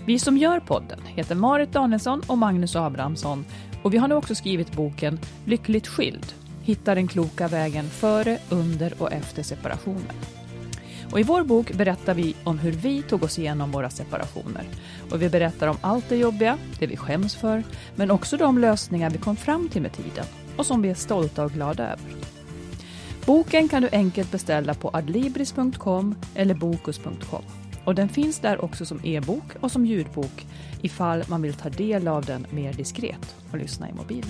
[0.05, 3.45] Vi som gör podden heter Marit Danielsson och Magnus Abrahamsson
[3.83, 6.33] och vi har nu också skrivit boken Lyckligt skild.
[6.61, 10.15] Hitta den kloka vägen före, under och efter separationen.
[11.11, 14.63] Och I vår bok berättar vi om hur vi tog oss igenom våra separationer.
[15.11, 17.63] Och Vi berättar om allt det jobbiga, det vi skäms för,
[17.95, 20.25] men också de lösningar vi kom fram till med tiden
[20.57, 22.34] och som vi är stolta och glada över.
[23.25, 27.43] Boken kan du enkelt beställa på adlibris.com eller bokus.com.
[27.85, 30.45] Och den finns där också som e-bok och som ljudbok
[30.81, 34.29] ifall man vill ta del av den mer diskret och lyssna i mobilen.